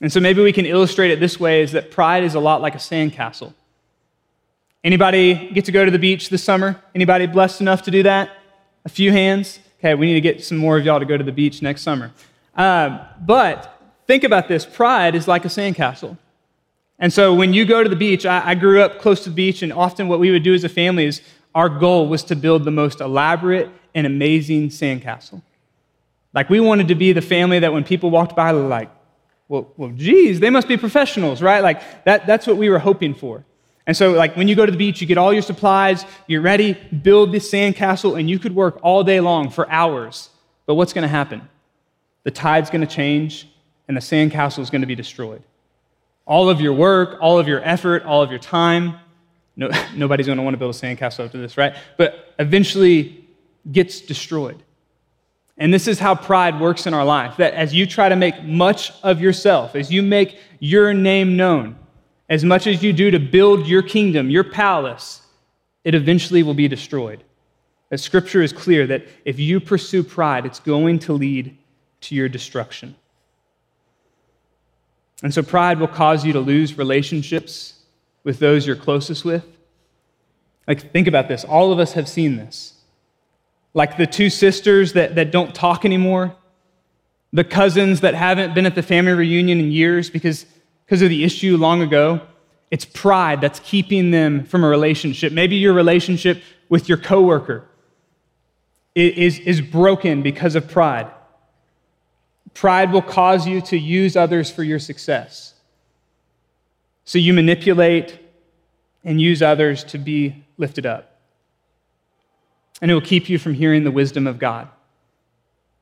And 0.00 0.12
so 0.12 0.20
maybe 0.20 0.42
we 0.42 0.52
can 0.52 0.66
illustrate 0.66 1.10
it 1.10 1.18
this 1.18 1.40
way 1.40 1.62
is 1.62 1.72
that 1.72 1.90
pride 1.90 2.22
is 2.22 2.34
a 2.34 2.40
lot 2.40 2.60
like 2.60 2.74
a 2.74 2.78
sandcastle. 2.78 3.52
Anybody 4.84 5.50
get 5.52 5.64
to 5.64 5.72
go 5.72 5.84
to 5.84 5.90
the 5.90 5.98
beach 5.98 6.28
this 6.28 6.44
summer? 6.44 6.80
Anybody 6.94 7.26
blessed 7.26 7.60
enough 7.60 7.82
to 7.82 7.90
do 7.90 8.04
that? 8.04 8.30
A 8.84 8.88
few 8.88 9.10
hands? 9.10 9.58
Okay, 9.80 9.94
we 9.94 10.06
need 10.06 10.14
to 10.14 10.20
get 10.20 10.44
some 10.44 10.56
more 10.56 10.78
of 10.78 10.84
y'all 10.84 11.00
to 11.00 11.04
go 11.04 11.16
to 11.16 11.24
the 11.24 11.32
beach 11.32 11.62
next 11.62 11.82
summer. 11.82 12.12
Um, 12.54 13.00
but 13.20 13.80
think 14.06 14.22
about 14.22 14.46
this 14.46 14.64
pride 14.64 15.14
is 15.16 15.26
like 15.26 15.44
a 15.44 15.48
sandcastle. 15.48 16.16
And 16.98 17.12
so 17.12 17.34
when 17.34 17.52
you 17.52 17.64
go 17.64 17.82
to 17.82 17.88
the 17.88 17.96
beach, 17.96 18.24
I, 18.24 18.50
I 18.50 18.54
grew 18.54 18.80
up 18.80 19.00
close 19.00 19.22
to 19.24 19.30
the 19.30 19.34
beach, 19.34 19.62
and 19.62 19.72
often 19.72 20.08
what 20.08 20.20
we 20.20 20.30
would 20.30 20.42
do 20.42 20.54
as 20.54 20.64
a 20.64 20.68
family 20.68 21.06
is 21.06 21.22
our 21.54 21.68
goal 21.68 22.08
was 22.08 22.22
to 22.24 22.36
build 22.36 22.64
the 22.64 22.70
most 22.70 23.00
elaborate 23.00 23.68
and 23.94 24.06
amazing 24.06 24.68
sandcastle. 24.68 25.42
Like 26.34 26.50
we 26.50 26.60
wanted 26.60 26.88
to 26.88 26.94
be 26.94 27.12
the 27.12 27.22
family 27.22 27.58
that 27.60 27.72
when 27.72 27.84
people 27.84 28.10
walked 28.10 28.36
by, 28.36 28.52
they 28.52 28.58
like, 28.58 28.90
well, 29.48 29.72
well, 29.76 29.90
geez, 29.90 30.40
they 30.40 30.50
must 30.50 30.68
be 30.68 30.76
professionals, 30.76 31.42
right? 31.42 31.62
Like 31.62 32.04
that, 32.04 32.26
that's 32.26 32.46
what 32.46 32.56
we 32.56 32.68
were 32.68 32.78
hoping 32.78 33.14
for. 33.14 33.44
And 33.88 33.96
so, 33.96 34.12
like, 34.12 34.36
when 34.36 34.48
you 34.48 34.54
go 34.54 34.66
to 34.66 34.70
the 34.70 34.76
beach, 34.76 35.00
you 35.00 35.06
get 35.06 35.16
all 35.16 35.32
your 35.32 35.40
supplies, 35.40 36.04
you're 36.26 36.42
ready, 36.42 36.74
build 36.74 37.32
this 37.32 37.50
sandcastle, 37.50 38.20
and 38.20 38.28
you 38.28 38.38
could 38.38 38.54
work 38.54 38.78
all 38.82 39.02
day 39.02 39.18
long 39.18 39.48
for 39.48 39.68
hours. 39.70 40.28
But 40.66 40.74
what's 40.74 40.92
going 40.92 41.02
to 41.02 41.08
happen? 41.08 41.48
The 42.24 42.30
tide's 42.30 42.68
going 42.68 42.82
to 42.82 42.86
change, 42.86 43.48
and 43.88 43.96
the 43.96 44.02
sandcastle 44.02 44.58
is 44.58 44.68
going 44.68 44.82
to 44.82 44.86
be 44.86 44.94
destroyed. 44.94 45.42
All 46.26 46.50
of 46.50 46.60
your 46.60 46.74
work, 46.74 47.16
all 47.22 47.38
of 47.38 47.48
your 47.48 47.64
effort, 47.64 48.02
all 48.02 48.22
of 48.22 48.28
your 48.28 48.38
time, 48.38 48.96
no, 49.56 49.70
nobody's 49.96 50.26
going 50.26 50.36
to 50.36 50.44
want 50.44 50.52
to 50.52 50.58
build 50.58 50.74
a 50.74 50.78
sandcastle 50.78 51.24
after 51.24 51.40
this, 51.40 51.56
right? 51.56 51.74
But 51.96 52.34
eventually 52.38 53.24
gets 53.72 54.02
destroyed. 54.02 54.62
And 55.56 55.72
this 55.72 55.88
is 55.88 55.98
how 55.98 56.14
pride 56.14 56.60
works 56.60 56.86
in 56.86 56.92
our 56.92 57.06
life 57.06 57.38
that 57.38 57.54
as 57.54 57.72
you 57.74 57.86
try 57.86 58.10
to 58.10 58.16
make 58.16 58.44
much 58.44 58.92
of 59.02 59.18
yourself, 59.18 59.74
as 59.74 59.90
you 59.90 60.02
make 60.02 60.38
your 60.60 60.92
name 60.92 61.38
known, 61.38 61.76
as 62.28 62.44
much 62.44 62.66
as 62.66 62.82
you 62.82 62.92
do 62.92 63.10
to 63.10 63.18
build 63.18 63.66
your 63.66 63.82
kingdom, 63.82 64.30
your 64.30 64.44
palace, 64.44 65.22
it 65.84 65.94
eventually 65.94 66.42
will 66.42 66.54
be 66.54 66.68
destroyed. 66.68 67.24
The 67.90 67.98
scripture 67.98 68.42
is 68.42 68.52
clear 68.52 68.86
that 68.86 69.06
if 69.24 69.38
you 69.38 69.60
pursue 69.60 70.02
pride, 70.02 70.44
it's 70.44 70.60
going 70.60 70.98
to 71.00 71.14
lead 71.14 71.56
to 72.02 72.14
your 72.14 72.28
destruction. 72.28 72.96
And 75.22 75.32
so 75.32 75.42
pride 75.42 75.80
will 75.80 75.88
cause 75.88 76.24
you 76.24 76.32
to 76.34 76.40
lose 76.40 76.76
relationships 76.76 77.74
with 78.24 78.38
those 78.38 78.66
you're 78.66 78.76
closest 78.76 79.24
with. 79.24 79.44
Like, 80.66 80.92
think 80.92 81.08
about 81.08 81.28
this. 81.28 81.44
All 81.44 81.72
of 81.72 81.78
us 81.78 81.94
have 81.94 82.08
seen 82.08 82.36
this. 82.36 82.74
Like 83.72 83.96
the 83.96 84.06
two 84.06 84.28
sisters 84.28 84.92
that, 84.92 85.14
that 85.14 85.30
don't 85.30 85.54
talk 85.54 85.84
anymore, 85.84 86.36
the 87.32 87.44
cousins 87.44 88.02
that 88.02 88.14
haven't 88.14 88.54
been 88.54 88.66
at 88.66 88.74
the 88.74 88.82
family 88.82 89.12
reunion 89.12 89.60
in 89.60 89.72
years 89.72 90.10
because 90.10 90.46
because 90.88 91.02
of 91.02 91.10
the 91.10 91.22
issue 91.22 91.58
long 91.58 91.82
ago. 91.82 92.18
It's 92.70 92.86
pride 92.86 93.42
that's 93.42 93.60
keeping 93.60 94.10
them 94.10 94.44
from 94.44 94.64
a 94.64 94.68
relationship. 94.68 95.34
Maybe 95.34 95.56
your 95.56 95.74
relationship 95.74 96.42
with 96.70 96.88
your 96.88 96.96
coworker 96.96 97.68
is, 98.94 99.38
is 99.40 99.60
broken 99.60 100.22
because 100.22 100.54
of 100.54 100.66
pride. 100.66 101.10
Pride 102.54 102.90
will 102.90 103.02
cause 103.02 103.46
you 103.46 103.60
to 103.62 103.76
use 103.78 104.16
others 104.16 104.50
for 104.50 104.62
your 104.62 104.78
success. 104.78 105.52
So 107.04 107.18
you 107.18 107.34
manipulate 107.34 108.18
and 109.04 109.20
use 109.20 109.42
others 109.42 109.84
to 109.84 109.98
be 109.98 110.42
lifted 110.56 110.86
up. 110.86 111.20
And 112.80 112.90
it 112.90 112.94
will 112.94 113.00
keep 113.02 113.28
you 113.28 113.38
from 113.38 113.52
hearing 113.52 113.84
the 113.84 113.90
wisdom 113.90 114.26
of 114.26 114.38
God. 114.38 114.68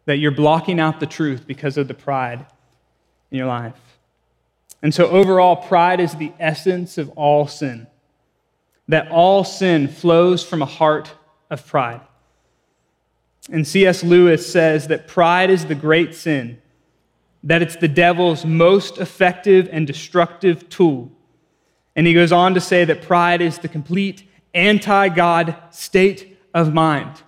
That 0.07 0.17
you're 0.17 0.33
blocking 0.33 0.81
out 0.81 0.99
the 0.99 1.07
truth 1.07 1.47
because 1.47 1.77
of 1.77 1.87
the 1.87 1.95
pride 1.95 2.45
in 3.31 3.39
your 3.39 3.47
life. 3.47 3.86
And 4.83 4.95
so, 4.95 5.09
overall, 5.09 5.57
pride 5.57 6.01
is 6.01 6.15
the 6.15 6.33
essence 6.39 6.99
of 6.99 7.09
all 7.11 7.47
sin. 7.47 7.87
That 8.89 9.11
all 9.11 9.43
sin 9.43 9.89
flows 9.89 10.45
from 10.45 10.63
a 10.63 10.67
heart 10.67 11.13
of 11.51 11.67
pride. 11.67 12.03
And 13.51 13.67
C.S. 13.67 14.03
Lewis 14.03 14.51
says 14.51 14.89
that 14.89 15.09
pride 15.09 15.51
is 15.51 15.67
the 15.67 15.75
great 15.75 16.15
sin, 16.15 16.61
that 17.43 17.63
it's 17.63 17.77
the 17.77 17.89
devil's 17.89 18.45
most 18.45 18.99
effective 18.99 19.69
and 19.71 19.87
destructive 19.87 20.69
tool. 20.69 21.11
And 21.95 22.07
he 22.07 22.15
goes 22.15 22.33
on 22.33 22.55
to 22.55 22.61
say 22.61 22.85
that 22.85 23.03
pride 23.03 23.41
is 23.41 23.59
the 23.59 23.69
complete 23.69 24.29
anti 24.53 25.09
God 25.09 25.57
state 25.71 26.39
of 26.53 26.75
mind. 26.75 27.23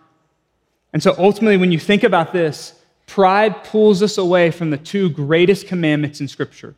And 0.92 1.02
so 1.02 1.14
ultimately, 1.18 1.56
when 1.56 1.72
you 1.72 1.78
think 1.78 2.02
about 2.02 2.32
this, 2.32 2.74
pride 3.06 3.64
pulls 3.64 4.02
us 4.02 4.18
away 4.18 4.50
from 4.50 4.70
the 4.70 4.76
two 4.76 5.10
greatest 5.10 5.66
commandments 5.66 6.20
in 6.20 6.28
Scripture 6.28 6.74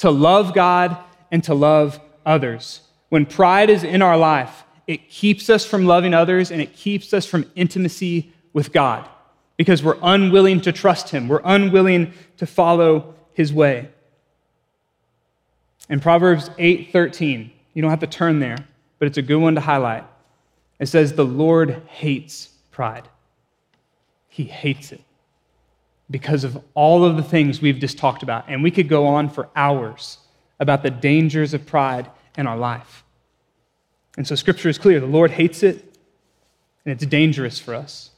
to 0.00 0.10
love 0.10 0.54
God 0.54 0.96
and 1.30 1.44
to 1.44 1.54
love 1.54 2.00
others. 2.24 2.80
When 3.10 3.26
pride 3.26 3.68
is 3.70 3.84
in 3.84 4.02
our 4.02 4.16
life, 4.16 4.64
it 4.86 5.08
keeps 5.10 5.50
us 5.50 5.64
from 5.64 5.84
loving 5.84 6.14
others 6.14 6.50
and 6.50 6.60
it 6.60 6.74
keeps 6.74 7.12
us 7.12 7.26
from 7.26 7.50
intimacy 7.54 8.32
with 8.52 8.72
God 8.72 9.08
because 9.56 9.82
we're 9.82 9.98
unwilling 10.02 10.62
to 10.62 10.72
trust 10.72 11.10
Him. 11.10 11.28
We're 11.28 11.42
unwilling 11.44 12.14
to 12.38 12.46
follow 12.46 13.14
His 13.34 13.52
way. 13.52 13.90
In 15.90 16.00
Proverbs 16.00 16.48
8:13, 16.58 17.50
you 17.74 17.82
don't 17.82 17.90
have 17.90 18.00
to 18.00 18.06
turn 18.06 18.40
there, 18.40 18.56
but 18.98 19.06
it's 19.06 19.18
a 19.18 19.22
good 19.22 19.36
one 19.38 19.54
to 19.54 19.60
highlight. 19.60 20.04
It 20.78 20.86
says, 20.86 21.12
The 21.12 21.26
Lord 21.26 21.82
hates 21.88 22.48
pride. 22.70 23.06
He 24.28 24.44
hates 24.44 24.92
it 24.92 25.02
because 26.10 26.42
of 26.44 26.62
all 26.74 27.04
of 27.04 27.16
the 27.16 27.22
things 27.22 27.62
we've 27.62 27.78
just 27.78 27.96
talked 27.96 28.22
about. 28.22 28.44
And 28.48 28.62
we 28.62 28.70
could 28.70 28.88
go 28.88 29.06
on 29.06 29.28
for 29.28 29.48
hours 29.54 30.18
about 30.58 30.82
the 30.82 30.90
dangers 30.90 31.54
of 31.54 31.64
pride 31.66 32.10
in 32.36 32.46
our 32.46 32.56
life. 32.56 33.04
And 34.16 34.26
so 34.26 34.34
scripture 34.34 34.68
is 34.68 34.76
clear 34.76 34.98
the 35.00 35.06
Lord 35.06 35.30
hates 35.30 35.62
it, 35.62 35.76
and 36.84 36.92
it's 36.92 37.06
dangerous 37.06 37.58
for 37.58 37.74
us. 37.74 38.10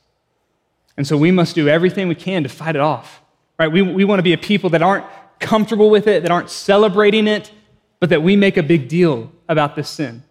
And 0.97 1.07
so 1.07 1.17
we 1.17 1.31
must 1.31 1.55
do 1.55 1.69
everything 1.69 2.09
we 2.09 2.15
can 2.15 2.43
to 2.43 2.49
fight 2.49 2.77
it 2.77 2.81
off. 2.81 3.21
Right? 3.59 3.71
We, 3.71 3.83
we 3.83 4.05
want 4.05 4.19
to 4.19 4.23
be 4.23 4.33
a 4.33 4.39
people 4.39 4.71
that 4.71 4.83
aren't 4.83 5.05
comfortable 5.39 5.91
with 5.91 6.07
it, 6.07 6.23
that 6.23 6.31
aren't 6.31 6.51
celebrating 6.51 7.27
it, 7.27 7.53
but 8.01 8.09
that 8.09 8.23
we 8.23 8.37
make 8.37 8.57
a 8.57 8.63
big 8.63 8.89
deal 8.89 9.31
about 9.49 9.77
this 9.77 9.89
sin. 9.89 10.23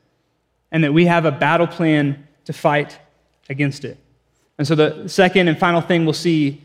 And 0.72 0.84
that 0.84 0.94
we 0.94 1.06
have 1.06 1.26
a 1.26 1.32
battle 1.32 1.68
plan 1.68 2.28
to 2.46 2.54
fight 2.54 2.98
against 3.50 3.86
it. 3.86 3.98
And 4.58 4.68
so 4.68 4.76
the 4.76 5.08
second 5.08 5.48
and 5.48 5.58
final 5.58 5.82
thing 5.82 6.06
we'll 6.06 6.14
see 6.14 6.62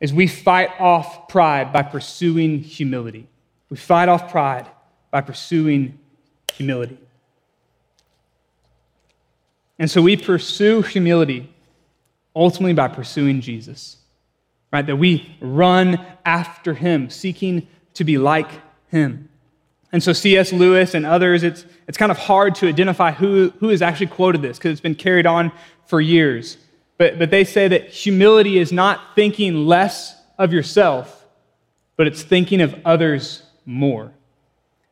is 0.00 0.12
we 0.12 0.26
fight 0.26 0.70
off 0.80 1.28
pride 1.28 1.72
by 1.72 1.82
pursuing 1.82 2.60
humility. 2.60 3.28
We 3.68 3.76
fight 3.76 4.08
off 4.08 4.30
pride 4.30 4.66
by 5.10 5.20
pursuing 5.20 5.98
humility. 6.54 6.98
And 9.78 9.90
so 9.90 10.02
we 10.02 10.16
pursue 10.16 10.82
humility 10.82 11.52
ultimately 12.34 12.74
by 12.74 12.88
pursuing 12.88 13.40
Jesus, 13.40 13.96
right? 14.72 14.86
That 14.86 14.96
we 14.96 15.36
run 15.40 16.04
after 16.24 16.74
him, 16.74 17.10
seeking 17.10 17.66
to 17.94 18.04
be 18.04 18.18
like 18.18 18.50
him. 18.88 19.28
And 19.92 20.02
so 20.02 20.12
C.S. 20.12 20.52
Lewis 20.52 20.94
and 20.94 21.04
others, 21.04 21.42
it's, 21.42 21.64
it's 21.88 21.98
kind 21.98 22.12
of 22.12 22.18
hard 22.18 22.54
to 22.56 22.68
identify 22.68 23.10
who, 23.10 23.52
who 23.58 23.68
has 23.68 23.82
actually 23.82 24.06
quoted 24.06 24.42
this 24.42 24.56
because 24.56 24.72
it's 24.72 24.80
been 24.80 24.94
carried 24.94 25.26
on 25.26 25.50
for 25.86 26.00
years. 26.00 26.56
But, 27.00 27.18
but 27.18 27.30
they 27.30 27.44
say 27.44 27.66
that 27.66 27.88
humility 27.88 28.58
is 28.58 28.72
not 28.72 29.14
thinking 29.14 29.66
less 29.66 30.20
of 30.36 30.52
yourself, 30.52 31.24
but 31.96 32.06
it's 32.06 32.22
thinking 32.22 32.60
of 32.60 32.78
others 32.84 33.42
more. 33.64 34.12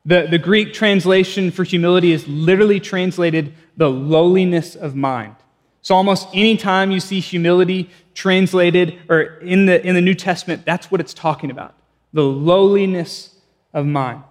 The, 0.07 0.27
the 0.27 0.39
Greek 0.39 0.73
translation 0.73 1.51
for 1.51 1.65
humility 1.65 2.13
is 2.13 2.27
literally 2.27 2.81
translated 2.81 3.53
the 3.77 3.91
lowliness 3.91 4.75
of 4.75 4.97
mind. 4.97 5.37
So 5.83 5.95
almost 5.95 6.29
any 6.33 6.57
time 6.57 6.91
you 6.91 6.99
see 6.99 7.21
humility 7.21 7.91
translated 8.15 8.99
or 9.11 9.21
in 9.41 9.67
the, 9.67 9.87
in 9.87 9.95
the 9.95 10.01
New 10.01 10.15
Testament, 10.15 10.65
that's 10.65 10.91
what 10.91 11.03
it's 11.03 11.13
talking 11.13 11.51
about 11.51 11.75
the 12.15 12.23
lowliness 12.23 13.35
of 13.75 13.85
mind. 13.85 14.23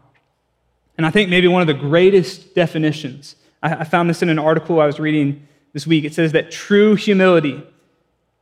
And 0.98 1.06
I 1.06 1.12
think 1.12 1.30
maybe 1.30 1.48
one 1.48 1.62
of 1.62 1.68
the 1.68 1.76
greatest 1.76 2.56
definitions, 2.56 3.36
I, 3.62 3.76
I 3.76 3.84
found 3.84 4.10
this 4.10 4.24
in 4.24 4.30
an 4.30 4.40
article 4.40 4.82
I 4.82 4.88
was 4.88 5.00
reading 5.00 5.47
this 5.78 5.86
week. 5.86 6.06
It 6.06 6.16
says 6.16 6.32
that 6.32 6.50
true 6.50 6.96
humility 6.96 7.62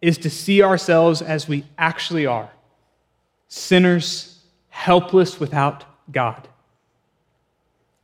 is 0.02 0.18
to 0.20 0.30
see 0.30 0.64
ourselves 0.64 1.22
as 1.22 1.50
we 1.50 1.66
actually 1.78 2.26
are 2.26 2.50
sinners, 3.50 4.40
helpless 4.70 5.38
without 5.38 5.84
God. 6.10 6.48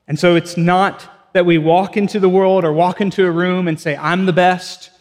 And 0.05 0.19
so 0.19 0.35
it's 0.35 0.57
not 0.57 1.31
that 1.31 1.45
we 1.45 1.57
walk 1.57 1.95
into 1.95 2.19
the 2.19 2.27
world 2.27 2.65
or 2.65 2.73
walk 2.73 2.99
into 2.99 3.25
a 3.25 3.31
room 3.31 3.69
and 3.69 3.79
say, 3.79 3.95
I'm 3.95 4.25
the 4.25 4.33
best, 4.33 4.91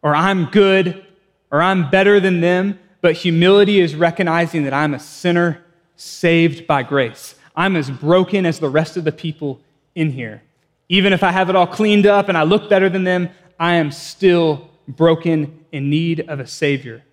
or 0.00 0.14
I'm 0.14 0.46
good, 0.46 1.04
or 1.52 1.60
I'm 1.60 1.90
better 1.90 2.18
than 2.18 2.40
them, 2.40 2.78
but 3.02 3.12
humility 3.12 3.78
is 3.78 3.94
recognizing 3.94 4.64
that 4.64 4.72
I'm 4.72 4.94
a 4.94 4.98
sinner 4.98 5.62
saved 5.96 6.66
by 6.66 6.82
grace. 6.82 7.34
I'm 7.54 7.76
as 7.76 7.90
broken 7.90 8.46
as 8.46 8.58
the 8.58 8.70
rest 8.70 8.96
of 8.96 9.04
the 9.04 9.12
people 9.12 9.60
in 9.94 10.12
here. 10.12 10.40
Even 10.88 11.12
if 11.12 11.22
I 11.22 11.30
have 11.30 11.50
it 11.50 11.56
all 11.56 11.66
cleaned 11.66 12.06
up 12.06 12.30
and 12.30 12.38
I 12.38 12.44
look 12.44 12.70
better 12.70 12.88
than 12.88 13.04
them, 13.04 13.28
I 13.60 13.74
am 13.74 13.92
still 13.92 14.70
broken 14.88 15.66
in 15.70 15.90
need 15.90 16.20
of 16.28 16.40
a 16.40 16.46
Savior. 16.46 17.04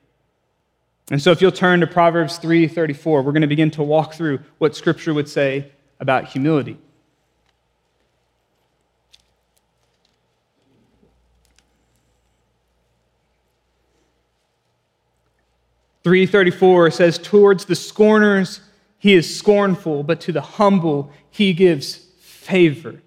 And 1.12 1.22
so 1.22 1.32
if 1.32 1.42
you'll 1.42 1.52
turn 1.52 1.82
to 1.82 1.88
Proverbs 1.88 2.40
3:34, 2.40 3.24
we're 3.24 3.34
going 3.34 3.42
to 3.42 3.48
begin 3.48 3.70
to 3.72 3.84
walk 3.84 4.14
through 4.14 4.40
what 4.58 4.76
scripture 4.76 5.14
would 5.14 5.28
say 5.28 5.72
about 6.00 6.30
humility. 6.30 6.78
334 16.04 16.92
says, 16.92 17.18
Towards 17.18 17.66
the 17.66 17.76
scorners 17.76 18.62
he 18.98 19.14
is 19.14 19.38
scornful, 19.38 20.04
but 20.04 20.22
to 20.22 20.32
the 20.32 20.40
humble 20.40 21.12
he 21.30 21.54
gives 21.54 21.96
favor. 22.22 23.02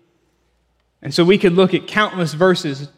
And 1.00 1.14
so 1.14 1.24
we 1.24 1.38
could 1.38 1.54
look 1.54 1.72
at 1.72 1.86
countless 1.86 2.34
verses 2.34 2.90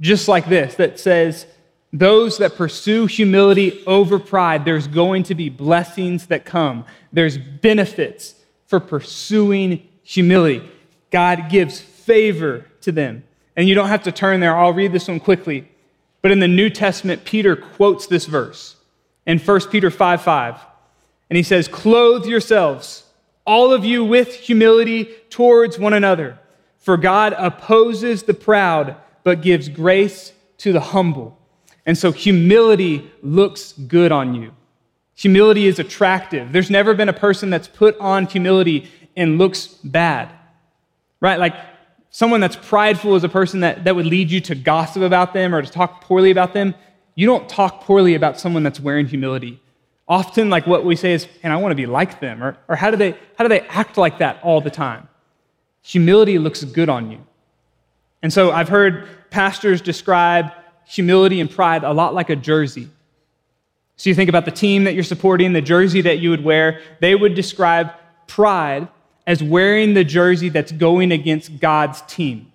just 0.00 0.28
like 0.28 0.48
this 0.48 0.74
that 0.76 0.98
says, 0.98 1.46
those 1.92 2.38
that 2.38 2.56
pursue 2.56 3.06
humility 3.06 3.84
over 3.86 4.18
pride, 4.18 4.64
there's 4.64 4.86
going 4.86 5.24
to 5.24 5.34
be 5.34 5.48
blessings 5.48 6.26
that 6.26 6.44
come. 6.44 6.84
There's 7.12 7.36
benefits 7.36 8.34
for 8.66 8.78
pursuing 8.78 9.86
humility. 10.02 10.68
God 11.10 11.50
gives 11.50 11.80
favor 11.80 12.66
to 12.82 12.92
them. 12.92 13.24
And 13.56 13.68
you 13.68 13.74
don't 13.74 13.88
have 13.88 14.04
to 14.04 14.12
turn 14.12 14.40
there. 14.40 14.56
I'll 14.56 14.72
read 14.72 14.92
this 14.92 15.08
one 15.08 15.20
quickly. 15.20 15.68
But 16.22 16.30
in 16.30 16.38
the 16.38 16.48
New 16.48 16.70
Testament, 16.70 17.24
Peter 17.24 17.56
quotes 17.56 18.06
this 18.06 18.26
verse 18.26 18.76
in 19.26 19.38
1 19.38 19.60
Peter 19.70 19.90
5 19.90 20.22
5. 20.22 20.60
And 21.28 21.36
he 21.36 21.42
says, 21.42 21.68
Clothe 21.68 22.26
yourselves, 22.26 23.04
all 23.44 23.72
of 23.72 23.84
you, 23.84 24.04
with 24.04 24.34
humility 24.34 25.10
towards 25.30 25.78
one 25.78 25.92
another. 25.92 26.38
For 26.78 26.96
God 26.96 27.34
opposes 27.36 28.22
the 28.22 28.34
proud, 28.34 28.96
but 29.22 29.42
gives 29.42 29.68
grace 29.68 30.32
to 30.58 30.72
the 30.72 30.80
humble. 30.80 31.38
And 31.86 31.96
so 31.96 32.12
humility 32.12 33.10
looks 33.22 33.72
good 33.72 34.12
on 34.12 34.34
you. 34.34 34.52
Humility 35.14 35.66
is 35.66 35.78
attractive. 35.78 36.52
There's 36.52 36.70
never 36.70 36.94
been 36.94 37.08
a 37.08 37.14
person 37.14 37.50
that's 37.50 37.68
put 37.68 37.98
on 37.98 38.26
humility 38.26 38.90
and 39.16 39.38
looks 39.38 39.66
bad, 39.66 40.30
right? 41.20 41.38
Like 41.38 41.54
someone 42.10 42.40
that's 42.40 42.56
prideful 42.56 43.16
is 43.16 43.24
a 43.24 43.28
person 43.28 43.60
that, 43.60 43.84
that 43.84 43.94
would 43.94 44.06
lead 44.06 44.30
you 44.30 44.40
to 44.42 44.54
gossip 44.54 45.02
about 45.02 45.34
them 45.34 45.54
or 45.54 45.62
to 45.62 45.70
talk 45.70 46.02
poorly 46.02 46.30
about 46.30 46.54
them 46.54 46.74
you 47.20 47.26
don't 47.26 47.48
talk 47.48 47.82
poorly 47.82 48.14
about 48.14 48.40
someone 48.40 48.62
that's 48.62 48.80
wearing 48.80 49.06
humility. 49.06 49.60
Often, 50.08 50.48
like 50.48 50.66
what 50.66 50.86
we 50.86 50.96
say 50.96 51.12
is, 51.12 51.28
and 51.42 51.52
I 51.52 51.56
want 51.56 51.72
to 51.72 51.76
be 51.76 51.84
like 51.84 52.18
them, 52.18 52.42
or, 52.42 52.56
or 52.66 52.76
how, 52.76 52.90
do 52.90 52.96
they, 52.96 53.10
how 53.36 53.44
do 53.44 53.48
they 53.48 53.60
act 53.60 53.98
like 53.98 54.18
that 54.18 54.40
all 54.42 54.62
the 54.62 54.70
time? 54.70 55.06
Humility 55.82 56.38
looks 56.38 56.64
good 56.64 56.88
on 56.88 57.10
you. 57.10 57.18
And 58.22 58.32
so 58.32 58.50
I've 58.50 58.68
heard 58.68 59.08
pastors 59.30 59.80
describe 59.80 60.52
humility 60.86 61.40
and 61.40 61.50
pride 61.50 61.84
a 61.84 61.92
lot 61.92 62.14
like 62.14 62.30
a 62.30 62.36
jersey. 62.36 62.88
So 63.96 64.08
you 64.08 64.14
think 64.14 64.28
about 64.28 64.44
the 64.44 64.50
team 64.50 64.84
that 64.84 64.94
you're 64.94 65.04
supporting, 65.04 65.52
the 65.52 65.60
jersey 65.60 66.00
that 66.02 66.18
you 66.18 66.30
would 66.30 66.42
wear, 66.42 66.80
they 67.00 67.14
would 67.14 67.34
describe 67.34 67.92
pride 68.26 68.88
as 69.26 69.42
wearing 69.42 69.94
the 69.94 70.04
jersey 70.04 70.48
that's 70.48 70.72
going 70.72 71.12
against 71.12 71.60
God's 71.60 72.02
team. 72.02 72.50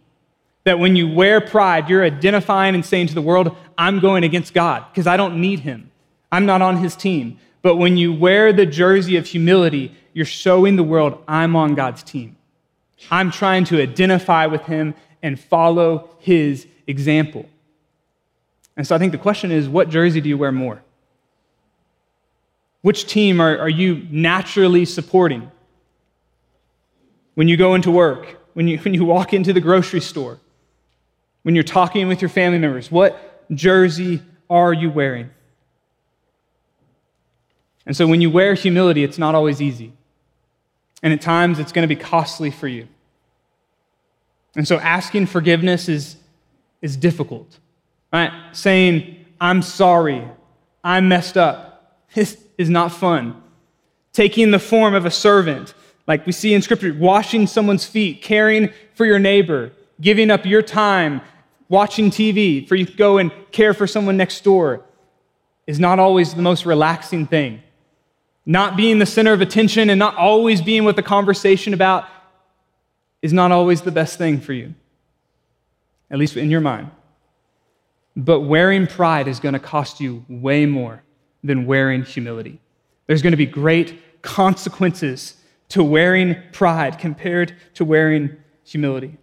That 0.63 0.79
when 0.79 0.95
you 0.95 1.07
wear 1.07 1.39
pride, 1.39 1.89
you're 1.89 2.03
identifying 2.03 2.73
and 2.73 2.83
saying 2.83 3.07
to 3.07 3.13
the 3.13 3.21
world, 3.21 3.55
I'm 3.77 3.99
going 3.99 4.23
against 4.23 4.53
God 4.53 4.85
because 4.89 5.05
I 5.05 5.17
don't 5.17 5.39
need 5.39 5.59
him. 5.59 5.91
I'm 6.31 6.45
not 6.45 6.61
on 6.61 6.77
his 6.77 6.95
team. 6.95 7.39
But 7.61 7.75
when 7.77 7.97
you 7.97 8.11
wear 8.11 8.51
the 8.51 8.65
jersey 8.65 9.15
of 9.15 9.25
humility, 9.25 9.95
you're 10.13 10.25
showing 10.25 10.75
the 10.75 10.83
world, 10.83 11.23
I'm 11.27 11.55
on 11.55 11.75
God's 11.75 12.03
team. 12.03 12.35
I'm 13.11 13.31
trying 13.31 13.65
to 13.65 13.81
identify 13.81 14.45
with 14.47 14.63
him 14.63 14.95
and 15.25 15.39
follow 15.39 16.07
his 16.19 16.67
example. 16.85 17.49
And 18.77 18.85
so 18.85 18.95
I 18.95 18.99
think 18.99 19.11
the 19.11 19.17
question 19.17 19.51
is 19.51 19.67
what 19.67 19.89
jersey 19.89 20.21
do 20.21 20.29
you 20.29 20.37
wear 20.37 20.51
more? 20.51 20.83
Which 22.83 23.07
team 23.07 23.41
are, 23.41 23.57
are 23.57 23.69
you 23.69 24.05
naturally 24.11 24.85
supporting? 24.85 25.49
When 27.33 27.47
you 27.47 27.57
go 27.57 27.73
into 27.73 27.89
work, 27.89 28.37
when 28.53 28.67
you, 28.67 28.77
when 28.85 28.93
you 28.93 29.03
walk 29.03 29.33
into 29.33 29.51
the 29.51 29.61
grocery 29.61 29.99
store, 29.99 30.39
when 31.41 31.55
you're 31.55 31.63
talking 31.63 32.07
with 32.07 32.21
your 32.21 32.29
family 32.29 32.59
members? 32.59 32.91
What 32.91 33.49
jersey 33.51 34.21
are 34.47 34.73
you 34.73 34.91
wearing? 34.91 35.31
And 37.87 37.97
so 37.97 38.05
when 38.05 38.21
you 38.21 38.29
wear 38.29 38.53
humility, 38.53 39.03
it's 39.03 39.17
not 39.17 39.33
always 39.33 39.59
easy. 39.59 39.93
And 41.01 41.11
at 41.11 41.21
times, 41.21 41.57
it's 41.57 41.71
going 41.71 41.87
to 41.87 41.95
be 41.95 41.99
costly 41.99 42.51
for 42.51 42.67
you. 42.67 42.87
And 44.55 44.67
so 44.67 44.77
asking 44.77 45.27
forgiveness 45.27 45.89
is, 45.89 46.15
is 46.81 46.95
difficult. 46.95 47.59
Right? 48.11 48.31
Saying, 48.53 49.25
I'm 49.39 49.61
sorry, 49.61 50.25
I 50.83 51.01
messed 51.01 51.37
up, 51.37 51.99
is, 52.15 52.37
is 52.57 52.69
not 52.69 52.91
fun. 52.91 53.41
Taking 54.13 54.51
the 54.51 54.59
form 54.59 54.93
of 54.93 55.05
a 55.05 55.11
servant, 55.11 55.73
like 56.07 56.25
we 56.25 56.31
see 56.31 56.53
in 56.53 56.61
Scripture, 56.61 56.93
washing 56.97 57.47
someone's 57.47 57.85
feet, 57.85 58.21
caring 58.21 58.71
for 58.93 59.05
your 59.05 59.19
neighbor, 59.19 59.71
giving 59.99 60.31
up 60.31 60.45
your 60.45 60.61
time 60.61 61.21
watching 61.67 62.11
TV, 62.11 62.67
for 62.67 62.75
you 62.75 62.85
to 62.85 62.93
go 62.93 63.17
and 63.17 63.31
care 63.51 63.73
for 63.73 63.87
someone 63.87 64.17
next 64.17 64.43
door, 64.43 64.85
is 65.67 65.79
not 65.79 65.99
always 65.99 66.33
the 66.33 66.41
most 66.41 66.65
relaxing 66.65 67.25
thing. 67.25 67.61
Not 68.45 68.77
being 68.77 68.99
the 68.99 69.05
center 69.05 69.33
of 69.33 69.41
attention 69.41 69.89
and 69.89 69.97
not 69.97 70.15
always 70.15 70.61
being 70.61 70.83
what 70.83 70.95
the 70.95 71.03
conversation 71.03 71.73
about 71.73 72.07
is 73.25 73.33
not 73.33 73.51
always 73.51 73.81
the 73.81 73.91
best 73.91 74.19
thing 74.19 74.39
for 74.39 74.53
you, 74.53 74.75
at 76.11 76.19
least 76.19 76.37
in 76.37 76.51
your 76.51 76.61
mind. 76.61 76.91
But 78.15 78.41
wearing 78.41 78.85
pride 78.85 79.27
is 79.27 79.39
going 79.39 79.53
to 79.53 79.59
cost 79.59 79.99
you 79.99 80.23
way 80.29 80.67
more 80.67 81.01
than 81.43 81.65
wearing 81.65 82.03
humility. 82.03 82.59
There's 83.07 83.23
going 83.23 83.31
to 83.31 83.37
be 83.37 83.47
great 83.47 84.21
consequences 84.21 85.37
to 85.69 85.83
wearing 85.83 86.35
pride 86.51 86.99
compared 86.99 87.55
to 87.73 87.83
wearing 87.83 88.37
humility. 88.63 89.17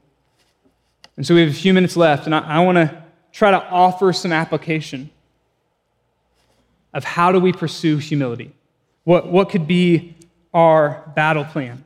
And 1.16 1.24
so 1.24 1.36
we 1.36 1.42
have 1.42 1.50
a 1.50 1.54
few 1.54 1.72
minutes 1.72 1.96
left, 1.96 2.26
and 2.26 2.34
I, 2.34 2.40
I 2.40 2.58
want 2.58 2.78
to 2.78 3.04
try 3.30 3.52
to 3.52 3.62
offer 3.68 4.12
some 4.12 4.32
application 4.32 5.10
of 6.92 7.04
how 7.04 7.30
do 7.30 7.38
we 7.38 7.52
pursue 7.52 7.98
humility? 7.98 8.52
What, 9.04 9.30
what 9.30 9.48
could 9.48 9.68
be 9.68 10.16
our 10.52 11.08
battle 11.14 11.44
plan? 11.44 11.84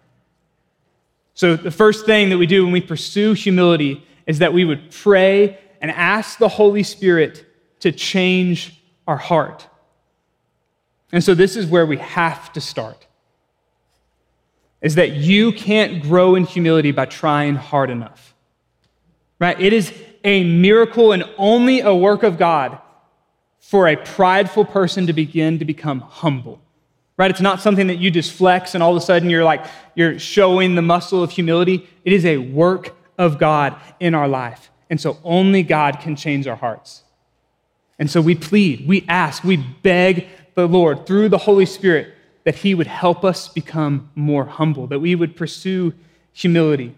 So, 1.37 1.55
the 1.55 1.70
first 1.70 2.05
thing 2.05 2.31
that 2.31 2.38
we 2.38 2.46
do 2.46 2.64
when 2.64 2.72
we 2.72 2.81
pursue 2.81 3.35
humility 3.35 4.05
is 4.27 4.40
that 4.40 4.53
we 4.53 4.64
would 4.64 4.90
pray 4.90 5.59
and 5.81 5.92
ask 5.92 6.38
the 6.38 6.49
Holy 6.49 6.83
Spirit 6.83 7.46
to 7.81 7.92
change 7.92 8.83
our 9.07 9.16
heart. 9.16 9.68
And 11.12 11.22
so, 11.22 11.35
this 11.35 11.55
is 11.55 11.66
where 11.66 11.87
we 11.87 11.99
have 11.99 12.53
to 12.55 12.61
start. 12.61 13.07
Is 14.83 14.96
that 14.96 15.12
you 15.12 15.53
can't 15.53 16.03
grow 16.03 16.35
in 16.35 16.44
humility 16.44 16.90
by 16.90 17.07
trying 17.07 17.55
hard 17.55 17.90
enough 17.90 18.35
right? 19.38 19.61
It 19.61 19.72
is 19.72 19.92
a 20.25 20.44
miracle 20.44 21.12
and 21.12 21.25
only 21.37 21.81
a 21.81 21.94
work 21.94 22.22
of 22.22 22.38
God 22.38 22.79
for 23.59 23.88
a 23.88 23.96
prideful 23.96 24.64
person 24.64 25.07
to 25.07 25.12
begin 25.12 25.59
to 25.59 25.64
become 25.64 26.01
humble. 26.01 26.61
Right? 27.17 27.31
It's 27.31 27.41
not 27.41 27.61
something 27.61 27.87
that 27.87 27.97
you 27.97 28.11
just 28.11 28.33
flex 28.33 28.75
and 28.75 28.83
all 28.83 28.95
of 28.95 29.03
a 29.03 29.05
sudden 29.05 29.31
you're 29.31 29.45
like 29.45 29.65
you're 29.95 30.19
showing 30.19 30.75
the 30.75 30.83
muscle 30.83 31.23
of 31.23 31.31
humility. 31.31 31.89
It 32.05 32.13
is 32.13 32.25
a 32.27 32.37
work 32.37 32.95
of 33.19 33.39
God 33.39 33.75
in 34.01 34.15
our 34.15 34.29
life. 34.29 34.71
And 34.91 35.01
so 35.01 35.19
only 35.25 35.63
God 35.63 36.01
can 36.01 36.15
change 36.15 36.47
our 36.47 36.57
hearts. 36.57 37.03
And 37.99 38.11
so 38.11 38.21
we 38.21 38.35
plead, 38.35 38.87
we 38.87 39.05
ask, 39.09 39.43
we 39.43 39.57
beg 39.57 40.27
the 40.55 40.69
Lord 40.69 41.07
through 41.07 41.31
the 41.31 41.39
Holy 41.39 41.67
Spirit 41.67 42.13
that 42.45 42.57
He 42.57 42.75
would 42.75 42.87
help 42.87 43.25
us 43.25 43.49
become 43.49 44.11
more 44.15 44.45
humble, 44.45 44.87
that 44.89 45.01
we 45.01 45.15
would 45.15 45.35
pursue 45.35 45.95
humility. 46.33 46.95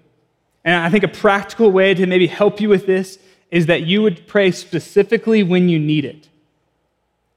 And 0.64 0.74
I 0.74 0.90
think 0.90 1.04
a 1.04 1.08
practical 1.08 1.70
way 1.70 1.94
to 1.94 2.06
maybe 2.06 2.26
help 2.26 2.60
you 2.60 2.68
with 2.68 2.86
this 2.86 3.18
is 3.50 3.66
that 3.66 3.82
you 3.82 4.02
would 4.02 4.26
pray 4.26 4.50
specifically 4.50 5.42
when 5.42 5.68
you 5.68 5.78
need 5.78 6.04
it. 6.04 6.28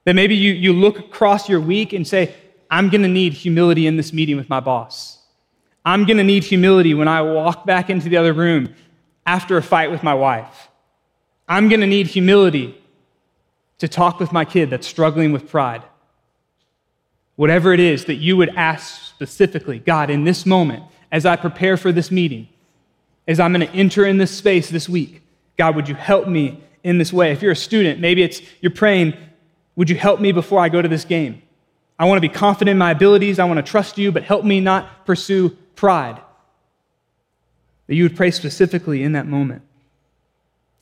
That 0.04 0.16
maybe 0.16 0.36
you, 0.36 0.52
you 0.52 0.74
look 0.74 1.00
across 1.00 1.48
your 1.48 1.62
week 1.62 1.94
and 1.94 2.06
say, 2.06 2.36
I'm 2.72 2.90
going 2.90 3.02
to 3.02 3.10
need 3.10 3.34
humility 3.34 3.86
in 3.86 3.98
this 3.98 4.14
meeting 4.14 4.38
with 4.38 4.50
my 4.50 4.62
boss. 4.62 5.20
I'm 5.84 6.06
going 6.06 6.18
to 6.18 6.24
need 6.24 6.46
humility 6.46 6.94
when 6.94 7.10
I 7.10 7.22
walk 7.22 7.66
back 7.66 7.90
into 7.90 8.08
the 8.08 8.16
other 8.16 8.32
room 8.32 8.74
after 9.26 9.58
a 9.58 9.62
fight 9.62 9.92
with 9.92 10.04
my 10.04 10.14
wife. 10.14 10.70
I'm 11.50 11.68
going 11.68 11.82
to 11.82 11.88
need 11.88 12.08
humility 12.08 12.82
to 13.80 13.90
talk 13.90 14.20
with 14.20 14.32
my 14.32 14.46
kid 14.46 14.70
that's 14.70 14.88
struggling 14.88 15.34
with 15.34 15.50
pride. 15.50 15.84
Whatever 17.36 17.74
it 17.74 17.80
is 17.80 18.06
that 18.06 18.16
you 18.16 18.38
would 18.38 18.56
ask 18.56 19.02
specifically, 19.04 19.80
God, 19.80 20.10
in 20.10 20.24
this 20.24 20.46
moment, 20.46 20.84
as 21.12 21.26
I 21.26 21.36
prepare 21.36 21.76
for 21.76 21.92
this 21.92 22.10
meeting, 22.10 22.48
as 23.28 23.40
I'm 23.40 23.52
going 23.52 23.68
to 23.68 23.74
enter 23.74 24.06
in 24.06 24.18
this 24.18 24.32
space 24.32 24.70
this 24.70 24.88
week, 24.88 25.24
God, 25.58 25.76
would 25.76 25.90
you 25.90 25.96
help 25.96 26.28
me 26.28 26.64
in 26.84 27.00
this 27.00 27.12
way? 27.12 27.32
If 27.32 27.42
you're 27.42 27.52
a 27.52 27.56
student, 27.56 28.00
maybe 28.00 28.24
it's 28.24 28.42
you're 28.62 28.72
praying, 28.72 29.16
would 29.76 29.90
you 29.90 29.96
help 29.96 30.22
me 30.22 30.32
before 30.32 30.60
I 30.60 30.70
go 30.70 30.82
to 30.82 30.88
this 30.88 31.04
game? 31.04 31.42
I 32.02 32.06
want 32.06 32.18
to 32.18 32.28
be 32.28 32.34
confident 32.34 32.72
in 32.72 32.78
my 32.80 32.90
abilities. 32.90 33.38
I 33.38 33.46
want 33.46 33.64
to 33.64 33.72
trust 33.72 34.00
you, 34.00 34.12
but 34.12 34.24
help 34.24 34.44
me 34.44 34.60
not 34.60 35.06
pursue 35.06 35.52
pride. 35.76 36.20
That 37.86 37.94
you 37.94 38.02
would 38.02 38.16
pray 38.16 38.32
specifically 38.32 39.04
in 39.04 39.12
that 39.12 39.28
moment. 39.28 39.62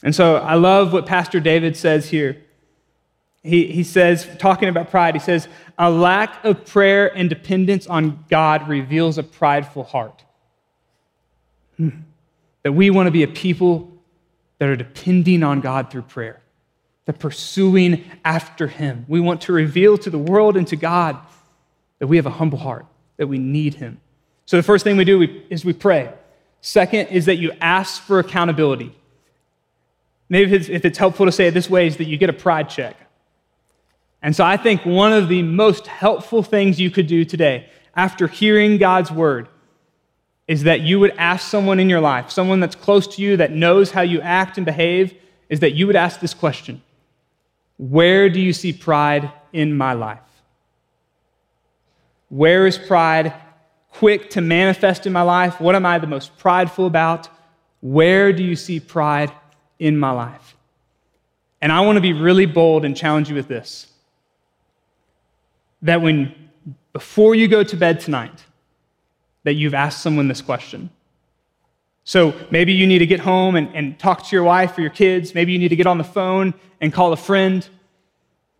And 0.01 0.15
so 0.15 0.37
I 0.37 0.53
love 0.53 0.93
what 0.93 1.05
Pastor 1.05 1.41
David 1.41 1.75
says 1.75 2.07
here. 2.07 2.41
He, 3.43 3.67
he 3.67 3.83
says, 3.83 4.29
talking 4.37 4.69
about 4.69 4.91
pride, 4.91 5.13
he 5.13 5.19
says, 5.19 5.49
a 5.77 5.91
lack 5.91 6.45
of 6.45 6.65
prayer 6.65 7.13
and 7.13 7.29
dependence 7.29 7.85
on 7.85 8.23
God 8.29 8.69
reveals 8.69 9.17
a 9.17 9.23
prideful 9.23 9.83
heart. 9.83 10.23
Hmm. 11.75 11.89
That 12.63 12.71
we 12.71 12.91
want 12.91 13.07
to 13.07 13.11
be 13.11 13.23
a 13.23 13.27
people 13.27 13.91
that 14.59 14.69
are 14.69 14.77
depending 14.77 15.43
on 15.43 15.59
God 15.59 15.91
through 15.91 16.03
prayer, 16.03 16.41
that 17.09 17.17
pursuing 17.17 18.03
after 18.23 18.67
Him. 18.67 19.03
We 19.07 19.19
want 19.19 19.41
to 19.41 19.51
reveal 19.51 19.97
to 19.97 20.11
the 20.11 20.19
world 20.19 20.55
and 20.55 20.67
to 20.67 20.75
God 20.75 21.17
that 21.97 22.05
we 22.05 22.17
have 22.17 22.27
a 22.27 22.29
humble 22.29 22.59
heart, 22.59 22.85
that 23.17 23.25
we 23.25 23.39
need 23.39 23.73
Him. 23.73 23.99
So 24.45 24.57
the 24.57 24.61
first 24.61 24.83
thing 24.83 24.95
we 24.95 25.05
do 25.05 25.41
is 25.49 25.65
we 25.65 25.73
pray. 25.73 26.13
Second 26.61 27.07
is 27.07 27.25
that 27.25 27.37
you 27.37 27.51
ask 27.61 27.99
for 28.03 28.19
accountability. 28.19 28.95
Maybe 30.29 30.53
if 30.53 30.85
it's 30.85 30.99
helpful 30.99 31.25
to 31.25 31.31
say 31.31 31.47
it 31.47 31.55
this 31.55 31.67
way, 31.67 31.87
is 31.87 31.97
that 31.97 32.03
you 32.03 32.15
get 32.15 32.29
a 32.29 32.33
pride 32.33 32.69
check. 32.69 32.95
And 34.21 34.35
so 34.35 34.45
I 34.45 34.55
think 34.55 34.85
one 34.85 35.11
of 35.11 35.29
the 35.29 35.41
most 35.41 35.87
helpful 35.87 36.43
things 36.43 36.79
you 36.79 36.91
could 36.91 37.07
do 37.07 37.25
today, 37.25 37.71
after 37.95 38.27
hearing 38.27 38.77
God's 38.77 39.11
word, 39.11 39.49
is 40.47 40.61
that 40.65 40.81
you 40.81 40.99
would 40.99 41.15
ask 41.17 41.49
someone 41.49 41.79
in 41.79 41.89
your 41.89 42.01
life, 42.01 42.29
someone 42.29 42.59
that's 42.59 42.75
close 42.75 43.07
to 43.15 43.23
you 43.23 43.35
that 43.37 43.51
knows 43.51 43.89
how 43.89 44.01
you 44.01 44.21
act 44.21 44.57
and 44.57 44.65
behave, 44.67 45.15
is 45.49 45.61
that 45.61 45.71
you 45.71 45.87
would 45.87 45.95
ask 45.95 46.19
this 46.19 46.35
question 46.35 46.83
Where 47.79 48.29
do 48.29 48.41
you 48.41 48.51
see 48.51 48.73
pride 48.73 49.31
in 49.53 49.75
my 49.75 49.93
life? 49.93 50.19
Where 52.27 52.67
is 52.67 52.77
pride 52.77 53.33
quick 53.93 54.29
to 54.31 54.41
manifest 54.41 55.07
in 55.07 55.13
my 55.13 55.21
life? 55.21 55.61
What 55.61 55.75
am 55.75 55.85
I 55.85 55.97
the 55.97 56.05
most 56.05 56.37
prideful 56.37 56.85
about? 56.85 57.29
Where 57.79 58.33
do 58.33 58.43
you 58.43 58.57
see 58.57 58.81
pride 58.81 59.31
in 59.79 59.97
my 59.97 60.11
life? 60.11 60.57
And 61.61 61.71
I 61.71 61.79
want 61.79 61.95
to 61.95 62.01
be 62.01 62.11
really 62.11 62.45
bold 62.45 62.83
and 62.83 62.95
challenge 62.95 63.29
you 63.29 63.35
with 63.35 63.47
this 63.47 63.87
that 65.81 66.01
when, 66.01 66.35
before 66.91 67.33
you 67.33 67.47
go 67.47 67.63
to 67.63 67.77
bed 67.77 68.01
tonight, 68.01 68.43
that 69.45 69.53
you've 69.53 69.73
asked 69.73 70.01
someone 70.01 70.27
this 70.27 70.41
question. 70.41 70.89
So 72.09 72.33
maybe 72.49 72.73
you 72.73 72.87
need 72.87 72.99
to 72.99 73.05
get 73.05 73.19
home 73.19 73.55
and, 73.55 73.69
and 73.75 73.99
talk 73.99 74.25
to 74.25 74.35
your 74.35 74.41
wife 74.41 74.75
or 74.75 74.81
your 74.81 74.89
kids. 74.89 75.35
Maybe 75.35 75.51
you 75.51 75.59
need 75.59 75.67
to 75.67 75.75
get 75.75 75.85
on 75.85 75.99
the 75.99 76.03
phone 76.03 76.55
and 76.81 76.91
call 76.91 77.13
a 77.13 77.15
friend. 77.15 77.69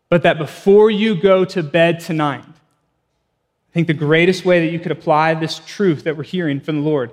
But 0.07 0.21
that 0.21 0.37
before 0.37 0.91
you 0.91 1.19
go 1.19 1.45
to 1.45 1.63
bed 1.63 1.99
tonight, 1.99 2.45
I 2.47 3.71
think 3.73 3.87
the 3.87 3.95
greatest 3.95 4.45
way 4.45 4.63
that 4.63 4.71
you 4.71 4.77
could 4.77 4.91
apply 4.91 5.33
this 5.33 5.61
truth 5.65 6.03
that 6.03 6.15
we're 6.15 6.21
hearing 6.21 6.59
from 6.59 6.83
the 6.83 6.87
Lord 6.87 7.11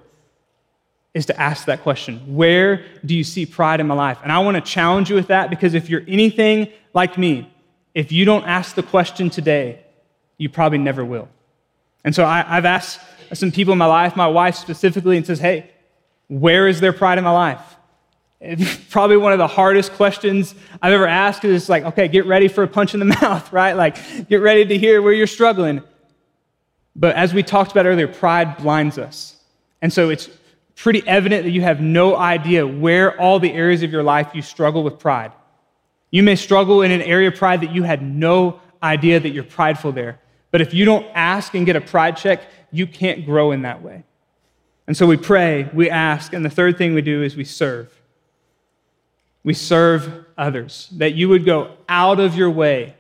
is 1.15 1.25
to 1.25 1.41
ask 1.41 1.65
that 1.65 1.81
question 1.83 2.19
Where 2.37 2.85
do 3.03 3.17
you 3.17 3.25
see 3.25 3.47
pride 3.47 3.81
in 3.81 3.87
my 3.87 3.95
life? 3.95 4.19
And 4.23 4.31
I 4.31 4.41
want 4.41 4.57
to 4.57 4.61
challenge 4.61 5.09
you 5.09 5.17
with 5.17 5.29
that 5.29 5.49
because 5.49 5.73
if 5.73 5.89
you're 5.89 6.05
anything 6.07 6.69
like 6.93 7.17
me, 7.17 7.51
if 7.95 8.13
you 8.13 8.27
don't 8.27 8.45
ask 8.45 8.75
the 8.75 8.83
question 8.83 9.31
today, 9.31 9.81
you 10.37 10.51
probably 10.51 10.77
never 10.77 11.03
will. 11.03 11.31
And 12.05 12.15
so 12.15 12.27
I, 12.27 12.43
have 12.43 12.67
asked 12.67 13.01
some 13.33 13.51
people 13.51 13.73
in 13.73 13.79
my 13.79 13.87
life, 13.87 14.17
my 14.17 14.29
wife 14.29 14.57
specifically, 14.57 15.17
and 15.17 15.25
says, 15.25 15.39
Hey, 15.39 15.71
where 16.29 16.69
is 16.69 16.81
there 16.81 16.93
pride 16.93 17.19
in 17.19 17.25
my 17.25 17.31
life? 17.31 17.77
It's 18.41 18.77
probably 18.91 19.17
one 19.17 19.33
of 19.33 19.39
the 19.39 19.47
hardest 19.47 19.93
questions 19.93 20.55
I've 20.83 20.93
ever 20.93 21.07
asked 21.07 21.45
it's 21.45 21.69
like, 21.69 21.85
okay, 21.85 22.07
get 22.07 22.27
ready 22.27 22.49
for 22.49 22.63
a 22.63 22.69
punch 22.69 22.95
in 22.95 23.01
the 23.01 23.07
mouth, 23.23 23.53
right? 23.53 23.73
Like, 23.73 24.29
get 24.29 24.37
ready 24.37 24.65
to 24.67 24.79
hear 24.79 25.01
where 25.01 25.13
you're 25.13 25.27
struggling. 25.27 25.83
But 26.95 27.17
as 27.17 27.33
we 27.33 27.43
talked 27.43 27.73
about 27.73 27.87
earlier, 27.87 28.09
pride 28.09 28.57
blinds 28.59 28.99
us. 28.99 29.37
And 29.83 29.93
so 29.93 30.11
it's 30.11 30.29
pretty 30.75 31.07
evident 31.07 31.45
that 31.45 31.51
you 31.51 31.63
have 31.63 31.81
no 31.81 32.17
idea 32.17 32.67
where 32.67 33.19
all 33.21 33.39
the 33.39 33.53
areas 33.53 33.83
of 33.83 33.91
your 33.91 34.03
life 34.03 34.29
you 34.35 34.43
struggle 34.43 34.83
with 34.83 34.99
pride. 34.99 35.33
You 36.11 36.23
may 36.23 36.37
struggle 36.37 36.83
in 36.83 36.91
an 36.91 37.03
area 37.03 37.29
of 37.29 37.35
pride 37.35 37.63
that 37.63 37.75
you 37.75 37.83
had 37.83 38.03
no 38.03 38.61
idea 38.83 39.19
that 39.19 39.31
you're 39.31 39.45
prideful 39.45 39.93
there. 39.93 40.21
But 40.51 40.61
if 40.61 40.73
you 40.73 40.85
don't 40.85 41.07
ask 41.15 41.55
and 41.55 41.67
get 41.67 41.77
a 41.77 41.81
pride 41.81 42.17
check, 42.17 42.43
you 42.71 42.87
can't 42.87 43.25
grow 43.25 43.53
in 43.53 43.63
that 43.63 43.83
way. 43.83 44.05
And 44.87 44.97
so 44.97 45.07
we 45.07 45.17
pray, 45.17 45.69
we 45.73 45.91
ask, 45.91 46.33
and 46.33 46.45
the 46.45 46.51
third 46.51 46.79
thing 46.79 46.95
we 46.95 47.03
do 47.03 47.23
is 47.23 47.37
we 47.37 47.45
serve. 47.45 47.93
We 49.43 49.55
serve 49.55 50.27
others, 50.39 50.89
that 50.93 51.15
you 51.15 51.29
would 51.29 51.45
go 51.45 51.77
out 51.89 52.21
of 52.21 52.37
your 52.37 52.51
way 52.51 52.95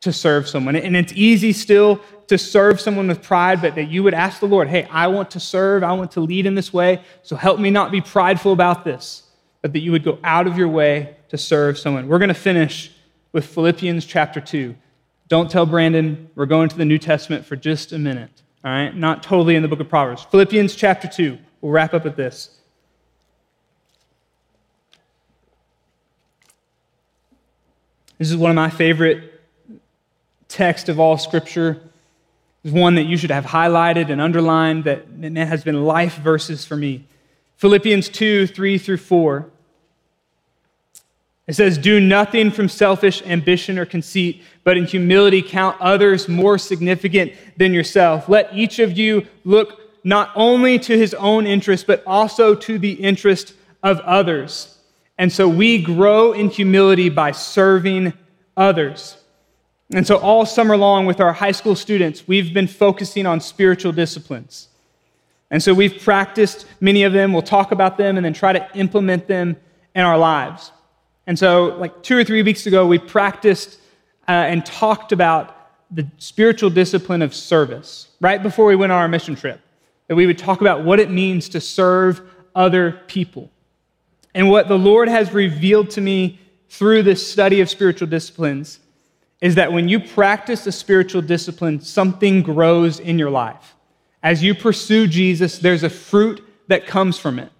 to 0.00 0.12
serve 0.12 0.48
someone. 0.48 0.76
And 0.76 0.96
it's 0.96 1.12
easy 1.14 1.52
still 1.52 2.00
to 2.26 2.36
serve 2.36 2.80
someone 2.80 3.08
with 3.08 3.22
pride, 3.22 3.62
but 3.62 3.74
that 3.76 3.88
you 3.88 4.02
would 4.02 4.14
ask 4.14 4.40
the 4.40 4.46
Lord, 4.46 4.68
hey, 4.68 4.84
I 4.90 5.06
want 5.06 5.30
to 5.32 5.40
serve, 5.40 5.82
I 5.82 5.92
want 5.92 6.12
to 6.12 6.20
lead 6.20 6.44
in 6.44 6.54
this 6.54 6.72
way, 6.72 7.02
so 7.22 7.36
help 7.36 7.60
me 7.60 7.70
not 7.70 7.90
be 7.90 8.00
prideful 8.00 8.52
about 8.52 8.84
this, 8.84 9.22
but 9.62 9.72
that 9.72 9.80
you 9.80 9.92
would 9.92 10.04
go 10.04 10.18
out 10.24 10.46
of 10.46 10.58
your 10.58 10.68
way 10.68 11.16
to 11.28 11.38
serve 11.38 11.78
someone. 11.78 12.08
We're 12.08 12.18
going 12.18 12.28
to 12.28 12.34
finish 12.34 12.90
with 13.32 13.46
Philippians 13.46 14.04
chapter 14.04 14.40
2. 14.40 14.74
Don't 15.28 15.50
tell 15.50 15.66
Brandon, 15.66 16.30
we're 16.34 16.46
going 16.46 16.68
to 16.68 16.76
the 16.76 16.84
New 16.84 16.98
Testament 16.98 17.44
for 17.44 17.56
just 17.56 17.92
a 17.92 17.98
minute, 17.98 18.42
all 18.64 18.70
right? 18.70 18.94
Not 18.94 19.22
totally 19.22 19.54
in 19.56 19.62
the 19.62 19.68
book 19.68 19.80
of 19.80 19.88
Proverbs. 19.88 20.24
Philippians 20.24 20.74
chapter 20.74 21.08
2. 21.08 21.38
We'll 21.60 21.72
wrap 21.72 21.94
up 21.94 22.04
with 22.04 22.16
this. 22.16 22.56
This 28.18 28.30
is 28.30 28.36
one 28.36 28.50
of 28.50 28.56
my 28.56 28.70
favorite 28.70 29.40
texts 30.48 30.88
of 30.88 30.98
all 30.98 31.18
Scripture. 31.18 31.80
It's 32.64 32.72
one 32.72 32.94
that 32.94 33.04
you 33.04 33.16
should 33.16 33.30
have 33.30 33.44
highlighted 33.44 34.10
and 34.10 34.20
underlined, 34.20 34.84
that, 34.84 35.20
that 35.20 35.46
has 35.46 35.62
been 35.62 35.84
life 35.84 36.16
verses 36.16 36.64
for 36.64 36.76
me. 36.76 37.04
Philippians 37.56 38.08
2 38.08 38.46
3 38.46 38.78
through 38.78 38.96
4. 38.96 39.50
It 41.46 41.54
says, 41.54 41.78
Do 41.78 42.00
nothing 42.00 42.50
from 42.50 42.68
selfish 42.68 43.22
ambition 43.22 43.78
or 43.78 43.84
conceit, 43.84 44.42
but 44.64 44.76
in 44.76 44.84
humility 44.84 45.42
count 45.42 45.80
others 45.80 46.28
more 46.28 46.58
significant 46.58 47.32
than 47.56 47.72
yourself. 47.72 48.28
Let 48.28 48.52
each 48.52 48.78
of 48.78 48.98
you 48.98 49.26
look 49.44 49.80
not 50.02 50.30
only 50.34 50.78
to 50.78 50.96
his 50.96 51.14
own 51.14 51.46
interest, 51.46 51.86
but 51.86 52.02
also 52.06 52.54
to 52.54 52.78
the 52.78 52.92
interest 52.92 53.54
of 53.82 54.00
others. 54.00 54.78
And 55.18 55.32
so 55.32 55.48
we 55.48 55.82
grow 55.82 56.32
in 56.32 56.50
humility 56.50 57.08
by 57.08 57.32
serving 57.32 58.12
others. 58.56 59.16
And 59.92 60.06
so, 60.06 60.16
all 60.16 60.44
summer 60.44 60.76
long 60.76 61.06
with 61.06 61.20
our 61.20 61.32
high 61.32 61.52
school 61.52 61.76
students, 61.76 62.26
we've 62.26 62.52
been 62.52 62.66
focusing 62.66 63.24
on 63.24 63.40
spiritual 63.40 63.92
disciplines. 63.92 64.68
And 65.48 65.62
so, 65.62 65.72
we've 65.72 66.02
practiced 66.02 66.66
many 66.80 67.04
of 67.04 67.12
them. 67.12 67.32
We'll 67.32 67.42
talk 67.42 67.70
about 67.70 67.96
them 67.96 68.16
and 68.16 68.24
then 68.24 68.32
try 68.32 68.52
to 68.52 68.68
implement 68.76 69.28
them 69.28 69.56
in 69.94 70.02
our 70.02 70.18
lives. 70.18 70.72
And 71.26 71.38
so, 71.38 71.76
like 71.78 72.02
two 72.02 72.16
or 72.16 72.24
three 72.24 72.42
weeks 72.42 72.66
ago, 72.66 72.86
we 72.86 72.98
practiced 72.98 73.78
uh, 74.28 74.32
and 74.32 74.64
talked 74.64 75.12
about 75.12 75.54
the 75.90 76.06
spiritual 76.18 76.70
discipline 76.70 77.22
of 77.22 77.34
service 77.34 78.08
right 78.20 78.42
before 78.42 78.66
we 78.66 78.76
went 78.76 78.92
on 78.92 78.98
our 78.98 79.08
mission 79.08 79.36
trip. 79.36 79.60
That 80.08 80.16
we 80.16 80.26
would 80.26 80.38
talk 80.38 80.60
about 80.60 80.84
what 80.84 81.00
it 81.00 81.10
means 81.10 81.48
to 81.50 81.60
serve 81.60 82.20
other 82.54 82.92
people. 83.08 83.50
And 84.34 84.50
what 84.50 84.68
the 84.68 84.78
Lord 84.78 85.08
has 85.08 85.32
revealed 85.32 85.90
to 85.90 86.00
me 86.00 86.38
through 86.68 87.02
this 87.02 87.26
study 87.26 87.60
of 87.60 87.70
spiritual 87.70 88.06
disciplines 88.06 88.80
is 89.40 89.54
that 89.56 89.72
when 89.72 89.88
you 89.88 90.00
practice 90.00 90.66
a 90.66 90.72
spiritual 90.72 91.22
discipline, 91.22 91.80
something 91.80 92.42
grows 92.42 93.00
in 93.00 93.18
your 93.18 93.30
life. 93.30 93.74
As 94.22 94.42
you 94.42 94.54
pursue 94.54 95.06
Jesus, 95.06 95.58
there's 95.58 95.82
a 95.82 95.90
fruit 95.90 96.42
that 96.68 96.86
comes 96.86 97.18
from 97.18 97.38
it. 97.38 97.50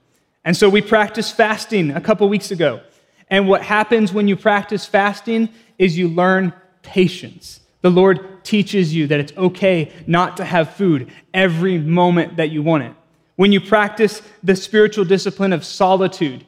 And 0.45 0.57
so 0.57 0.69
we 0.69 0.81
practiced 0.81 1.37
fasting 1.37 1.91
a 1.91 2.01
couple 2.01 2.29
weeks 2.29 2.51
ago. 2.51 2.81
And 3.29 3.49
what 3.49 3.63
happens 3.63 4.13
when 4.13 4.29
you 4.29 4.37
practice 4.37 4.87
fasting 4.87 5.49
is 5.79 5.99
you 5.99 6.09
learn 6.09 6.53
patience. 6.83 7.61
The 7.83 7.91
Lord 7.91 8.45
teaches 8.45 8.95
you 8.95 9.07
that 9.09 9.21
it's 9.21 9.37
okay 9.37 9.93
not 10.07 10.37
to 10.37 10.45
have 10.45 10.75
food 10.75 11.11
every 11.35 11.79
moment 11.79 12.37
that 12.37 12.51
you 12.51 12.63
want 12.63 12.85
it. 12.85 12.93
When 13.35 13.53
you 13.53 13.61
practice 13.61 14.23
the 14.43 14.57
spiritual 14.57 15.05
discipline 15.05 15.53
of 15.53 15.65
solitude, 15.65 16.47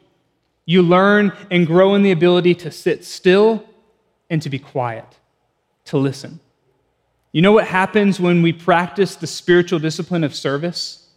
You 0.68 0.82
learn 0.82 1.32
and 1.50 1.66
grow 1.66 1.94
in 1.94 2.02
the 2.02 2.10
ability 2.10 2.54
to 2.56 2.70
sit 2.70 3.02
still 3.02 3.64
and 4.28 4.42
to 4.42 4.50
be 4.50 4.58
quiet, 4.58 5.06
to 5.86 5.96
listen. 5.96 6.40
You 7.32 7.40
know 7.40 7.52
what 7.52 7.66
happens 7.66 8.20
when 8.20 8.42
we 8.42 8.52
practice 8.52 9.16
the 9.16 9.26
spiritual 9.26 9.78
discipline 9.78 10.24
of 10.24 10.34
service? 10.34 11.08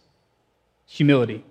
Humility. 0.86 1.44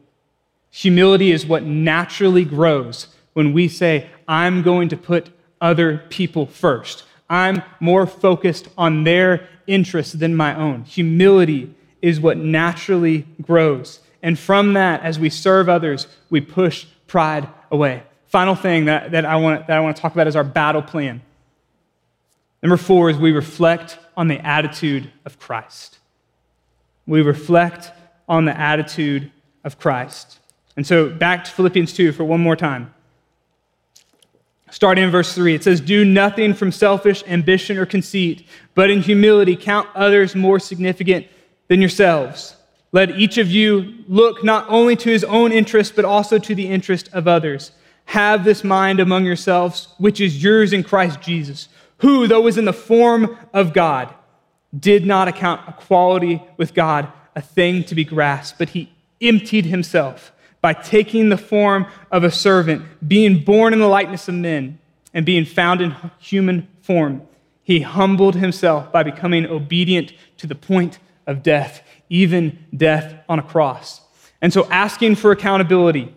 Humility 0.72 1.32
is 1.32 1.46
what 1.46 1.62
naturally 1.62 2.44
grows 2.44 3.06
when 3.34 3.54
we 3.54 3.68
say, 3.68 4.10
I'm 4.28 4.62
going 4.62 4.90
to 4.90 4.98
put 4.98 5.30
other 5.60 6.04
people 6.10 6.46
first. 6.46 7.04
I'm 7.30 7.64
more 7.80 8.06
focused 8.06 8.68
on 8.78 9.04
their 9.04 9.48
interests 9.68 10.14
than 10.14 10.36
my 10.36 10.56
own. 10.56 10.84
Humility 10.84 11.74
is 12.02 12.20
what 12.20 12.38
naturally 12.38 13.26
grows. 13.42 14.00
And 14.22 14.38
from 14.38 14.74
that, 14.74 15.02
as 15.02 15.18
we 15.18 15.30
serve 15.30 15.70
others, 15.70 16.08
we 16.30 16.42
push 16.42 16.86
pride 17.08 17.48
away. 17.72 18.04
Final 18.28 18.56
thing 18.56 18.86
that, 18.86 19.12
that, 19.12 19.26
I 19.26 19.36
want, 19.36 19.68
that 19.68 19.78
I 19.78 19.80
want 19.82 19.96
to 19.96 20.02
talk 20.02 20.14
about 20.14 20.28
is 20.28 20.36
our 20.36 20.44
battle 20.44 20.82
plan. 20.82 21.22
Number 22.62 22.78
four 22.78 23.10
is 23.10 23.18
we 23.18 23.32
reflect 23.32 23.98
on 24.16 24.28
the 24.28 24.46
attitude 24.46 25.12
of 25.26 25.40
Christ. 25.40 26.00
We 27.08 27.22
reflect 27.22 27.92
on 28.30 28.46
the 28.46 28.58
attitude 28.58 29.32
of 29.64 29.80
Christ. 29.80 30.40
And 30.78 30.86
so 30.86 31.10
back 31.10 31.44
to 31.46 31.52
Philippians 31.52 31.94
2 31.94 32.12
for 32.12 32.24
one 32.24 32.40
more 32.40 32.56
time. 32.56 32.94
Starting 34.72 35.04
in 35.04 35.12
verse 35.12 35.34
3, 35.34 35.54
it 35.54 35.64
says, 35.64 35.82
Do 35.82 36.06
nothing 36.06 36.54
from 36.54 36.72
selfish 36.72 37.24
ambition 37.28 37.78
or 37.78 37.86
conceit, 37.86 38.48
but 38.74 38.90
in 38.90 39.02
humility 39.02 39.58
count 39.58 39.88
others 39.94 40.34
more 40.34 40.60
significant 40.60 41.28
than 41.68 41.82
yourselves. 41.82 42.56
Let 42.94 43.12
each 43.12 43.38
of 43.38 43.50
you 43.50 43.94
look 44.08 44.46
not 44.46 44.66
only 44.70 44.96
to 44.96 45.10
his 45.10 45.26
own 45.26 45.52
interest, 45.52 45.94
but 45.94 46.06
also 46.06 46.40
to 46.40 46.56
the 46.56 46.70
interest 46.70 47.10
of 47.12 47.28
others. 47.28 47.74
Have 48.06 48.46
this 48.46 48.64
mind 48.64 49.02
among 49.02 49.26
yourselves, 49.26 49.90
which 49.98 50.22
is 50.22 50.42
yours 50.42 50.72
in 50.72 50.84
Christ 50.84 51.20
Jesus, 51.20 51.68
who, 51.98 52.26
though 52.26 52.42
was 52.42 52.58
in 52.58 52.66
the 52.66 52.74
form 52.74 53.38
of 53.54 53.74
God, 53.74 54.14
did 54.78 55.06
not 55.06 55.28
account 55.28 55.68
equality 55.68 56.42
with 56.56 56.74
God 56.74 57.12
a 57.36 57.42
thing 57.42 57.84
to 57.84 57.96
be 57.96 58.06
grasped, 58.06 58.58
but 58.58 58.70
he 58.70 58.92
emptied 59.22 59.66
himself 59.66 60.32
by 60.62 60.74
taking 60.74 61.30
the 61.30 61.38
form 61.38 61.88
of 62.12 62.24
a 62.24 62.32
servant, 62.32 62.84
being 63.06 63.44
born 63.44 63.74
in 63.74 63.80
the 63.80 63.88
likeness 63.88 64.28
of 64.28 64.36
men, 64.36 64.80
and 65.14 65.26
being 65.26 65.46
found 65.46 65.82
in 65.82 65.96
human 66.20 66.68
form. 66.82 67.22
He 67.64 67.82
humbled 67.82 68.36
himself 68.36 68.92
by 68.92 69.04
becoming 69.04 69.46
obedient 69.46 70.14
to 70.38 70.48
the 70.48 70.56
point 70.56 71.00
of 71.28 71.44
death, 71.44 71.84
even 72.10 72.60
death 72.76 73.16
on 73.28 73.40
a 73.40 73.44
cross. 73.44 74.02
And 74.42 74.52
so, 74.52 74.68
asking 74.70 75.16
for 75.16 75.32
accountability, 75.32 76.14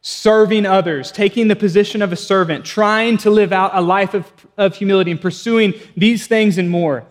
serving 0.00 0.64
others, 0.64 1.10
taking 1.10 1.48
the 1.48 1.56
position 1.56 2.02
of 2.02 2.12
a 2.12 2.16
servant, 2.16 2.64
trying 2.64 3.16
to 3.18 3.30
live 3.30 3.52
out 3.52 3.72
a 3.74 3.80
life 3.80 4.14
of, 4.14 4.30
of 4.56 4.76
humility, 4.76 5.10
and 5.10 5.20
pursuing 5.20 5.74
these 5.96 6.26
things 6.26 6.58
and 6.58 6.70
more 6.70 7.04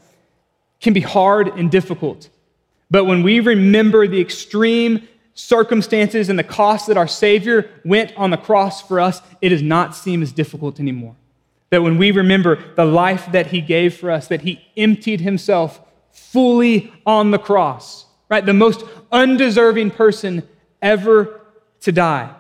can 0.80 0.94
be 0.94 1.02
hard 1.02 1.48
and 1.50 1.70
difficult. 1.70 2.30
But 2.90 3.04
when 3.06 3.24
we 3.24 3.40
remember 3.40 4.08
the 4.08 4.22
extreme 4.22 5.08
circumstances 5.38 6.30
and 6.30 6.40
the 6.40 6.44
cost 6.44 6.88
that 6.88 6.98
our 6.98 7.08
Savior 7.08 7.70
went 7.86 8.12
on 8.18 8.32
the 8.32 8.38
cross 8.38 8.82
for 8.82 9.00
us, 9.00 9.22
it 9.40 9.50
does 9.50 9.62
not 9.62 9.96
seem 9.96 10.24
as 10.24 10.32
difficult 10.32 10.80
anymore. 10.80 11.16
That 11.70 11.84
when 11.84 11.98
we 11.98 12.10
remember 12.12 12.58
the 12.76 12.86
life 12.86 13.32
that 13.32 13.48
He 13.48 13.62
gave 13.62 13.96
for 13.96 14.10
us, 14.10 14.28
that 14.28 14.42
He 14.42 14.66
emptied 14.76 15.22
Himself 15.22 15.80
fully 16.12 16.92
on 17.06 17.30
the 17.30 17.38
cross, 17.38 18.08
right? 18.30 18.44
The 18.44 18.54
most 18.54 18.84
undeserving 19.12 19.92
person 19.92 20.48
ever 20.82 21.42
to 21.82 21.92
die. 21.92 22.36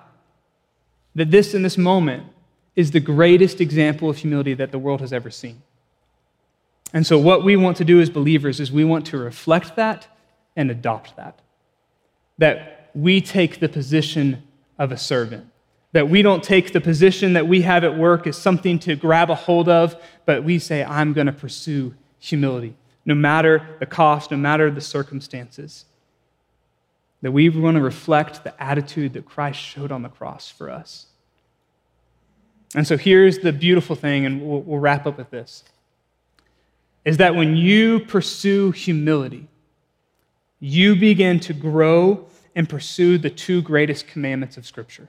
That 1.13 1.29
this 1.29 1.53
in 1.53 1.61
this 1.61 1.77
moment 1.77 2.23
is 2.75 2.91
the 2.91 2.99
greatest 2.99 3.61
example 3.61 4.09
of 4.09 4.17
humility 4.17 4.55
that 4.55 4.71
the 4.71 4.79
world 4.79 5.01
has 5.01 5.13
ever 5.13 5.29
seen. 5.29 5.61
And 6.93 7.05
so, 7.05 7.19
what 7.19 7.43
we 7.43 7.55
want 7.57 7.77
to 7.77 7.85
do 7.85 8.01
as 8.01 8.09
believers 8.09 8.59
is 8.59 8.71
we 8.71 8.85
want 8.85 9.05
to 9.07 9.17
reflect 9.17 9.75
that 9.75 10.07
and 10.55 10.71
adopt 10.71 11.15
that. 11.17 11.39
That 12.39 12.76
we 12.97 13.21
take 13.21 13.59
the 13.59 13.69
position 13.69 14.43
of 14.79 14.91
a 14.91 14.97
servant. 14.97 15.45
That 15.91 16.09
we 16.09 16.21
don't 16.21 16.43
take 16.43 16.73
the 16.73 16.81
position 16.81 17.33
that 17.33 17.47
we 17.47 17.61
have 17.61 17.83
at 17.83 17.97
work 17.97 18.25
as 18.25 18.37
something 18.37 18.79
to 18.79 18.95
grab 18.95 19.29
a 19.29 19.35
hold 19.35 19.69
of, 19.69 19.95
but 20.25 20.43
we 20.43 20.57
say, 20.57 20.83
I'm 20.83 21.13
going 21.13 21.27
to 21.27 21.33
pursue 21.33 21.93
humility 22.19 22.75
no 23.05 23.15
matter 23.15 23.77
the 23.79 23.85
cost, 23.85 24.31
no 24.31 24.37
matter 24.37 24.69
the 24.71 24.81
circumstances. 24.81 25.85
That 27.21 27.31
we 27.31 27.49
want 27.49 27.77
to 27.77 27.81
reflect 27.81 28.43
the 28.43 28.61
attitude 28.61 29.13
that 29.13 29.25
Christ 29.25 29.59
showed 29.59 29.91
on 29.91 30.01
the 30.01 30.09
cross 30.09 30.49
for 30.49 30.69
us. 30.69 31.05
And 32.75 32.85
so 32.85 32.97
here's 32.97 33.39
the 33.39 33.53
beautiful 33.53 33.95
thing, 33.95 34.25
and 34.25 34.41
we'll, 34.41 34.61
we'll 34.61 34.79
wrap 34.79 35.05
up 35.05 35.17
with 35.17 35.29
this 35.29 35.63
is 37.05 37.17
that 37.17 37.35
when 37.35 37.55
you 37.55 38.01
pursue 38.01 38.71
humility, 38.71 39.47
you 40.59 40.93
begin 40.93 41.39
to 41.39 41.53
grow 41.53 42.27
and 42.57 42.67
pursue 42.67 43.19
the 43.19 43.29
two 43.29 43.61
greatest 43.61 44.07
commandments 44.07 44.57
of 44.57 44.65
Scripture. 44.65 45.07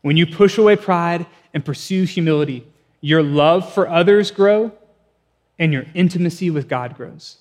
When 0.00 0.16
you 0.16 0.26
push 0.26 0.56
away 0.56 0.76
pride 0.76 1.26
and 1.52 1.62
pursue 1.62 2.04
humility, 2.04 2.66
your 3.02 3.22
love 3.22 3.70
for 3.70 3.86
others 3.86 4.30
grow 4.30 4.72
and 5.58 5.74
your 5.74 5.84
intimacy 5.94 6.48
with 6.48 6.66
God 6.66 6.96
grows. 6.96 7.36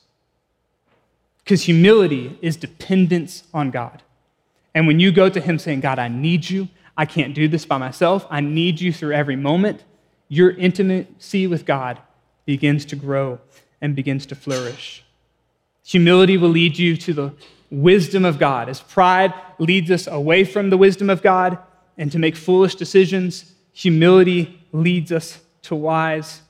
Because 1.38 1.64
humility 1.64 2.38
is 2.42 2.58
dependence 2.58 3.46
on 3.54 3.72
God. 3.72 4.04
And 4.76 4.88
when 4.88 5.00
you 5.00 5.10
go 5.10 5.30
to 5.30 5.40
Him 5.40 5.58
saying, 5.58 5.80
God, 5.80 6.00
I 6.00 6.10
need 6.10 6.50
you, 6.50 6.68
I 6.98 7.06
can't 7.06 7.34
do 7.34 7.48
this 7.48 7.66
by 7.66 7.78
myself, 7.78 8.28
I 8.30 8.42
need 8.42 8.82
you 8.82 8.92
through 8.92 9.14
every 9.14 9.38
moment, 9.38 9.86
your 10.28 10.52
intimacy 10.52 11.48
with 11.48 11.66
God 11.66 12.02
begins 12.46 12.84
to 12.86 12.98
grow 12.98 13.40
and 13.80 13.96
begins 13.96 14.26
to 14.26 14.36
flourish. 14.36 15.06
Humility 15.86 16.36
will 16.36 16.50
lead 16.50 16.78
you 16.78 16.98
to 16.98 17.14
the 17.14 17.34
wisdom 17.70 18.26
of 18.26 18.40
God, 18.40 18.70
as 18.70 18.82
pride 18.82 19.34
leads 19.60 19.90
us 19.92 20.08
away 20.08 20.44
from 20.44 20.70
the 20.70 20.78
wisdom 20.78 21.10
of 21.10 21.22
God 21.22 21.58
and 21.98 22.12
to 22.12 22.20
make 22.20 22.36
foolish 22.36 22.76
decisions. 22.76 23.54
Humility 23.74 24.60
leads 24.72 25.12
us 25.12 25.40
to 25.64 25.76
wise 25.76 26.42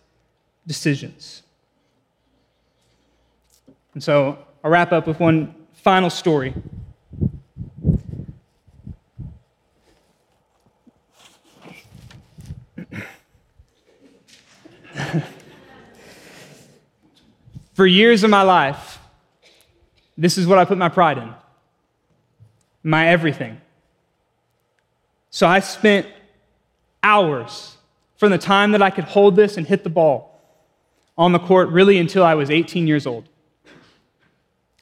decisions. 0.68 1.44
And 3.94 4.04
so 4.04 4.38
I'll 4.64 4.72
wrap 4.72 4.92
up 4.92 5.08
with 5.08 5.20
one 5.20 5.56
final 5.74 6.10
story. 6.10 6.54
For 17.74 17.86
years 17.86 18.24
of 18.24 18.30
my 18.30 18.44
life, 18.44 18.93
this 20.18 20.38
is 20.38 20.48
what 20.48 20.58
I 20.58 20.66
put 20.66 20.78
my 20.78 20.90
pride 20.90 21.18
in 21.18 21.34
my 22.84 23.08
everything. 23.08 23.60
So 25.30 25.48
I 25.48 25.62
spent 25.62 26.06
hours 27.02 27.78
from 28.18 28.32
the 28.32 28.38
time 28.38 28.74
that 28.74 28.82
I 28.82 28.90
could 28.90 29.06
hold 29.06 29.36
this 29.36 29.58
and 29.58 29.66
hit 29.66 29.84
the 29.84 29.90
ball 29.90 30.42
on 31.18 31.32
the 31.32 31.40
court, 31.40 31.70
really 31.70 31.98
until 31.98 32.24
I 32.24 32.36
was 32.36 32.50
18 32.50 32.88
years 32.88 33.08
old. 33.08 33.28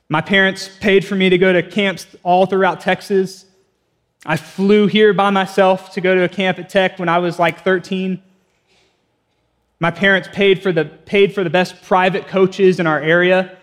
My 0.10 0.22
parents 0.22 0.70
paid 0.80 1.06
for 1.06 1.16
me 1.16 1.30
to 1.30 1.38
go 1.38 1.54
to 1.54 1.64
camps 1.64 2.08
all 2.24 2.46
throughout 2.46 2.82
Texas. 2.82 3.46
I 4.26 4.36
flew 4.36 4.88
here 4.88 5.14
by 5.14 5.30
myself 5.30 5.94
to 5.94 6.02
go 6.02 6.16
to 6.16 6.24
a 6.24 6.30
camp 6.30 6.60
at 6.60 6.70
Tech 6.70 7.00
when 7.00 7.08
I 7.08 7.20
was 7.20 7.40
like 7.40 7.64
13. 7.64 8.22
My 9.80 9.92
parents 9.92 10.28
paid 10.32 10.62
for 10.62 10.72
the, 10.72 10.86
paid 10.86 11.34
for 11.34 11.44
the 11.44 11.50
best 11.50 11.82
private 11.84 12.28
coaches 12.28 12.80
in 12.80 12.88
our 12.88 13.00
area, 13.00 13.58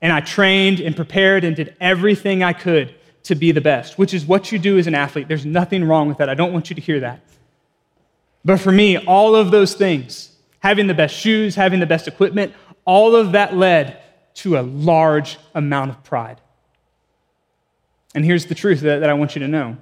and 0.00 0.12
I 0.12 0.20
trained 0.20 0.80
and 0.80 0.94
prepared 0.94 1.44
and 1.44 1.56
did 1.56 1.76
everything 1.80 2.42
I 2.42 2.52
could 2.52 2.94
to 3.24 3.34
be 3.34 3.52
the 3.52 3.60
best, 3.60 3.98
which 3.98 4.14
is 4.14 4.24
what 4.24 4.52
you 4.52 4.58
do 4.58 4.78
as 4.78 4.86
an 4.86 4.94
athlete. 4.94 5.28
There's 5.28 5.44
nothing 5.44 5.84
wrong 5.84 6.08
with 6.08 6.18
that. 6.18 6.28
I 6.28 6.34
don't 6.34 6.52
want 6.52 6.70
you 6.70 6.76
to 6.76 6.80
hear 6.80 7.00
that. 7.00 7.20
But 8.44 8.58
for 8.60 8.72
me, 8.72 8.96
all 8.96 9.34
of 9.34 9.50
those 9.50 9.74
things, 9.74 10.34
having 10.60 10.86
the 10.86 10.94
best 10.94 11.14
shoes, 11.14 11.54
having 11.54 11.80
the 11.80 11.86
best 11.86 12.08
equipment, 12.08 12.54
all 12.84 13.16
of 13.16 13.32
that 13.32 13.54
led 13.54 14.00
to 14.34 14.56
a 14.56 14.62
large 14.62 15.36
amount 15.54 15.90
of 15.90 16.04
pride. 16.04 16.40
And 18.14 18.24
here's 18.24 18.46
the 18.46 18.54
truth 18.54 18.80
that, 18.80 19.00
that 19.00 19.10
I 19.10 19.14
want 19.14 19.34
you 19.34 19.40
to 19.40 19.48
know. 19.48 19.76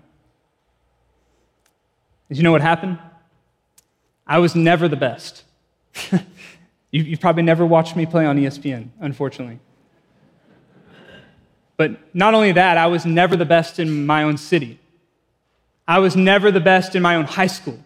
Did 2.29 2.39
you 2.39 2.43
know 2.43 2.53
what 2.53 2.63
happened? 2.63 2.99
I 4.27 4.39
was 4.39 4.57
never 4.57 4.89
the 4.89 4.97
best. 4.97 5.45
you, 6.11 6.21
you've 6.91 7.21
probably 7.21 7.45
never 7.45 7.65
watched 7.65 7.95
me 7.95 8.07
play 8.07 8.27
on 8.27 8.37
ESPN, 8.37 8.89
unfortunately. 8.99 9.61
But 11.77 12.15
not 12.15 12.35
only 12.35 12.53
that, 12.53 12.79
I 12.79 12.87
was 12.87 13.05
never 13.05 13.37
the 13.37 13.45
best 13.45 13.79
in 13.79 14.07
my 14.07 14.23
own 14.23 14.37
city. 14.39 14.79
I 15.87 15.99
was 15.99 16.17
never 16.17 16.51
the 16.51 16.61
best 16.61 16.95
in 16.95 17.03
my 17.03 17.17
own 17.17 17.27
high 17.27 17.47
school. 17.47 17.79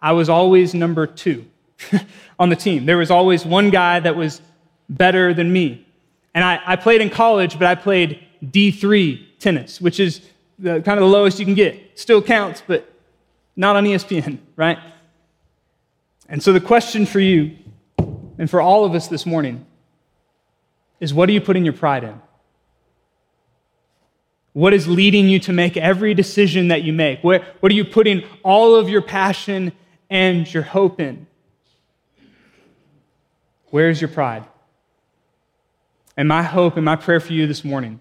I 0.00 0.12
was 0.12 0.28
always 0.28 0.74
number 0.74 1.06
two 1.06 1.46
on 2.38 2.50
the 2.50 2.56
team. 2.56 2.86
There 2.86 2.98
was 2.98 3.10
always 3.10 3.44
one 3.44 3.70
guy 3.70 4.00
that 4.00 4.16
was 4.16 4.40
better 4.88 5.34
than 5.34 5.52
me. 5.52 5.86
And 6.34 6.44
I, 6.44 6.60
I 6.64 6.76
played 6.76 7.00
in 7.00 7.10
college, 7.10 7.58
but 7.58 7.66
I 7.66 7.74
played 7.74 8.24
D3 8.44 9.38
tennis, 9.38 9.80
which 9.80 9.98
is 9.98 10.20
the, 10.58 10.80
kind 10.82 10.98
of 10.98 11.00
the 11.00 11.06
lowest 11.06 11.38
you 11.38 11.44
can 11.44 11.54
get. 11.54 11.98
Still 11.98 12.22
counts, 12.22 12.62
but 12.66 12.90
not 13.56 13.76
on 13.76 13.84
ESPN, 13.84 14.38
right? 14.56 14.78
And 16.28 16.42
so 16.42 16.52
the 16.52 16.60
question 16.60 17.06
for 17.06 17.20
you 17.20 17.56
and 18.38 18.48
for 18.48 18.60
all 18.60 18.84
of 18.84 18.94
us 18.94 19.08
this 19.08 19.26
morning 19.26 19.66
is 21.00 21.14
what 21.14 21.28
are 21.28 21.32
you 21.32 21.40
putting 21.40 21.64
your 21.64 21.72
pride 21.72 22.04
in? 22.04 22.20
What 24.58 24.74
is 24.74 24.88
leading 24.88 25.28
you 25.28 25.38
to 25.38 25.52
make 25.52 25.76
every 25.76 26.14
decision 26.14 26.66
that 26.66 26.82
you 26.82 26.92
make? 26.92 27.22
What, 27.22 27.44
what 27.60 27.70
are 27.70 27.76
you 27.76 27.84
putting 27.84 28.24
all 28.42 28.74
of 28.74 28.88
your 28.88 29.02
passion 29.02 29.70
and 30.10 30.52
your 30.52 30.64
hope 30.64 30.98
in? 30.98 31.28
Where's 33.66 34.00
your 34.00 34.08
pride? 34.08 34.44
And 36.16 36.26
my 36.26 36.42
hope 36.42 36.74
and 36.74 36.84
my 36.84 36.96
prayer 36.96 37.20
for 37.20 37.34
you 37.34 37.46
this 37.46 37.62
morning 37.64 38.00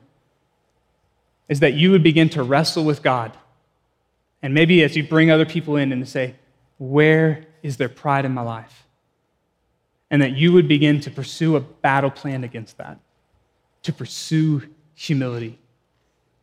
is 1.47 1.59
that 1.59 1.75
you 1.75 1.91
would 1.91 2.01
begin 2.01 2.27
to 2.29 2.41
wrestle 2.41 2.83
with 2.83 3.03
God. 3.03 3.37
And 4.41 4.55
maybe 4.55 4.81
as 4.81 4.97
you 4.97 5.07
bring 5.07 5.29
other 5.29 5.45
people 5.45 5.75
in 5.75 5.91
and 5.91 6.09
say, 6.09 6.37
Where 6.79 7.45
is 7.61 7.77
their 7.77 7.87
pride 7.87 8.25
in 8.25 8.33
my 8.33 8.41
life? 8.41 8.87
And 10.09 10.23
that 10.23 10.35
you 10.35 10.53
would 10.53 10.67
begin 10.67 11.01
to 11.01 11.11
pursue 11.11 11.55
a 11.55 11.59
battle 11.59 12.09
plan 12.09 12.43
against 12.43 12.79
that, 12.79 12.97
to 13.83 13.93
pursue 13.93 14.63
humility, 14.95 15.59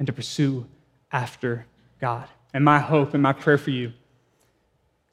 and 0.04 0.08
to 0.08 0.12
pursue 0.12 0.66
after 1.12 1.64
God. 1.98 2.28
And 2.52 2.62
my 2.62 2.78
hope 2.78 3.14
and 3.14 3.22
my 3.22 3.32
prayer 3.32 3.56
for 3.56 3.70
you 3.70 3.94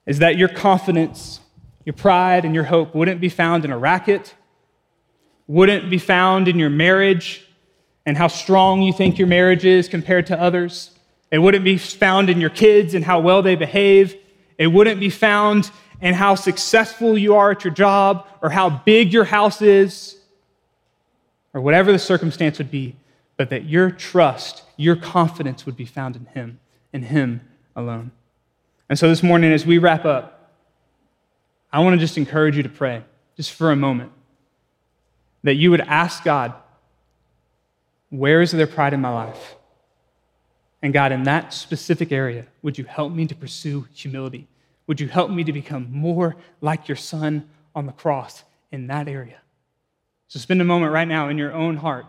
is 0.06 0.20
that 0.20 0.36
your 0.36 0.50
confidence, 0.50 1.40
your 1.86 1.94
pride, 1.94 2.44
and 2.44 2.54
your 2.54 2.66
hope 2.66 2.94
wouldn't 2.94 3.22
be 3.22 3.30
found 3.30 3.64
in 3.64 3.72
a 3.72 3.78
racket, 3.78 4.36
wouldn't 5.48 5.90
be 5.90 5.98
found 5.98 6.50
in 6.50 6.60
your 6.60 6.70
marriage 6.70 7.48
and 8.06 8.18
how 8.18 8.28
strong 8.28 8.82
you 8.82 8.92
think 8.92 9.18
your 9.18 9.30
marriage 9.30 9.64
is 9.64 9.88
compared 9.88 10.28
to 10.28 10.38
others. 10.38 10.92
It 11.32 11.38
wouldn't 11.38 11.64
be 11.64 11.78
found 11.78 12.30
in 12.30 12.42
your 12.42 12.50
kids 12.50 12.94
and 12.94 13.06
how 13.06 13.22
well 13.22 13.42
they 13.42 13.56
behave. 13.56 14.18
It 14.58 14.68
wouldn't 14.68 15.00
be 15.00 15.10
found 15.10 15.72
in 16.02 16.16
how 16.16 16.36
successful 16.36 17.18
you 17.18 17.36
are 17.36 17.52
at 17.52 17.64
your 17.64 17.74
job 17.74 18.28
or 18.42 18.50
how 18.50 18.70
big 18.70 19.14
your 19.14 19.24
house 19.24 19.62
is 19.62 20.18
or 21.54 21.62
whatever 21.62 21.94
the 21.94 22.00
circumstance 22.00 22.58
would 22.58 22.72
be, 22.72 22.98
but 23.38 23.52
that 23.52 23.64
your 23.64 23.90
trust, 23.90 24.64
your 24.82 24.96
confidence 24.96 25.66
would 25.66 25.78
be 25.78 25.86
found 25.86 26.16
in 26.16 26.26
Him, 26.26 26.60
in 26.92 27.04
Him 27.04 27.42
alone. 27.76 28.12
And 28.90 28.98
so 28.98 29.08
this 29.08 29.24
morning, 29.24 29.52
as 29.52 29.66
we 29.66 29.78
wrap 29.78 30.06
up, 30.06 30.52
I 31.72 31.80
want 31.80 31.94
to 31.94 32.00
just 32.00 32.18
encourage 32.18 32.58
you 32.58 32.64
to 32.64 32.70
pray, 32.70 33.04
just 33.38 33.52
for 33.52 33.72
a 33.72 33.76
moment, 33.76 34.12
that 35.44 35.56
you 35.56 35.72
would 35.72 35.82
ask 35.82 36.24
God, 36.24 36.54
where 38.10 38.42
is 38.42 38.52
there 38.52 38.68
pride 38.68 38.94
in 38.94 39.00
my 39.02 39.10
life? 39.10 39.56
And 40.82 40.92
God, 40.94 41.12
in 41.12 41.24
that 41.24 41.54
specific 41.54 42.12
area, 42.12 42.48
would 42.62 42.78
you 42.78 42.84
help 42.84 43.14
me 43.14 43.28
to 43.28 43.36
pursue 43.36 43.88
humility? 43.94 44.48
Would 44.88 45.00
you 45.00 45.08
help 45.08 45.30
me 45.30 45.44
to 45.44 45.54
become 45.54 45.88
more 45.92 46.36
like 46.60 46.88
your 46.90 46.98
son 46.98 47.48
on 47.76 47.86
the 47.86 47.92
cross 47.92 48.44
in 48.72 48.88
that 48.88 49.08
area? 49.08 49.38
So 50.28 50.40
spend 50.40 50.60
a 50.60 50.66
moment 50.66 50.92
right 50.92 51.08
now 51.08 51.30
in 51.30 51.38
your 51.38 51.54
own 51.54 51.78
heart 51.78 52.08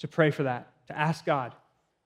to 0.00 0.08
pray 0.08 0.30
for 0.30 0.42
that, 0.42 0.70
to 0.88 0.98
ask 0.98 1.24
God, 1.24 1.54